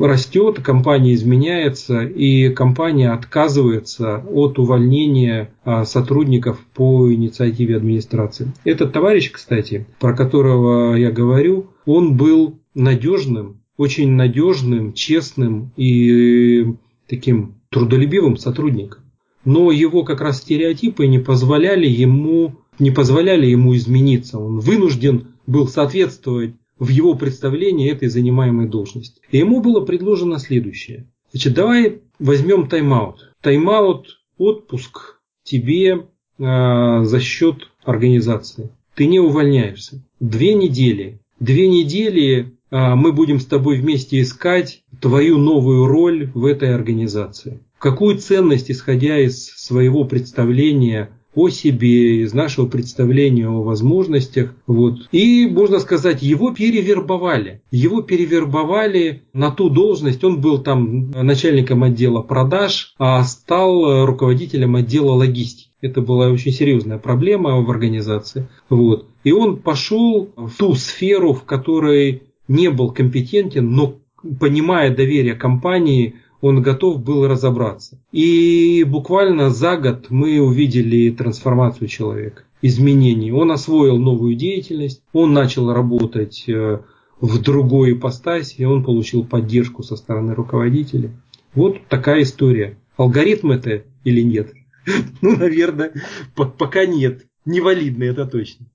[0.00, 8.52] растет, компания изменяется, и компания отказывается от увольнения а, сотрудников по инициативе администрации.
[8.64, 16.74] Этот товарищ, кстати, про которого я говорю, он был надежным, очень надежным, честным и
[17.08, 19.02] таким трудолюбивым сотрудником.
[19.44, 24.38] Но его как раз стереотипы не позволяли ему, не позволяли ему измениться.
[24.38, 29.20] Он вынужден был соответствовать в его представлении этой занимаемой должности.
[29.30, 31.06] И ему было предложено следующее.
[31.32, 33.32] Значит, давай возьмем тайм-аут.
[33.40, 36.06] Тайм-аут, отпуск тебе
[36.38, 38.70] э, за счет организации.
[38.94, 40.02] Ты не увольняешься.
[40.20, 41.20] Две недели.
[41.40, 47.60] Две недели э, мы будем с тобой вместе искать твою новую роль в этой организации.
[47.78, 54.54] Какую ценность, исходя из своего представления о себе, из нашего представления о возможностях.
[54.66, 55.08] Вот.
[55.12, 57.62] И, можно сказать, его перевербовали.
[57.70, 60.22] Его перевербовали на ту должность.
[60.24, 65.70] Он был там начальником отдела продаж, а стал руководителем отдела логистики.
[65.80, 68.48] Это была очень серьезная проблема в организации.
[68.70, 69.06] Вот.
[69.22, 73.96] И он пошел в ту сферу, в которой не был компетентен, но
[74.40, 77.98] понимая доверие компании, он готов был разобраться.
[78.12, 83.32] И буквально за год мы увидели трансформацию человека, изменений.
[83.32, 86.80] Он освоил новую деятельность, он начал работать э,
[87.18, 91.12] в другой ипостаси, и он получил поддержку со стороны руководителя.
[91.54, 92.76] Вот такая история.
[92.98, 94.52] Алгоритм это или нет?
[95.22, 95.94] Ну, наверное,
[96.34, 97.24] пока нет.
[97.46, 98.66] невалидный, это точно.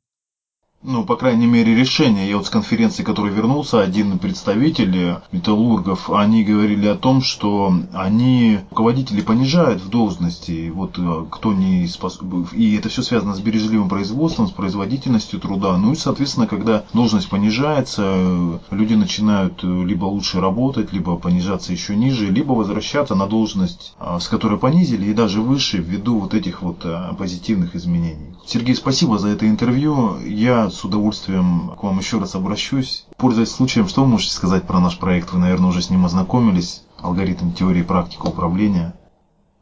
[0.81, 2.29] Ну, по крайней мере, решение.
[2.29, 8.59] Я вот с конференции, который вернулся, один представитель металлургов, они говорили о том, что они
[8.69, 13.89] руководители понижают в должности, вот э, кто не способен, и это все связано с бережливым
[13.89, 15.77] производством, с производительностью труда.
[15.77, 22.29] Ну и, соответственно, когда должность понижается, люди начинают либо лучше работать, либо понижаться еще ниже,
[22.29, 27.13] либо возвращаться на должность, с которой понизили, и даже выше ввиду вот этих вот э,
[27.17, 28.33] позитивных изменений.
[28.45, 30.17] Сергей, спасибо за это интервью.
[30.25, 33.05] Я с удовольствием к вам еще раз обращусь.
[33.17, 35.31] Пользуясь случаем, что вы можете сказать про наш проект?
[35.31, 36.83] Вы, наверное, уже с ним ознакомились.
[36.97, 38.93] Алгоритм теории и практика управления.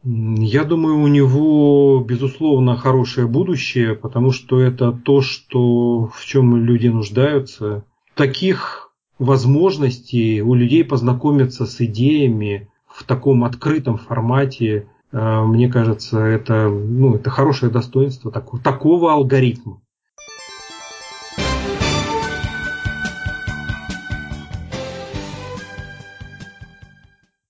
[0.04, 6.86] Я думаю, у него, безусловно, хорошее будущее, потому что это то, что, в чем люди
[6.86, 7.84] нуждаются.
[8.14, 16.68] Таких возможностей у людей познакомиться с идеями в таком открытом формате, э, мне кажется, это,
[16.68, 19.80] ну, это хорошее достоинство такого, такого алгоритма.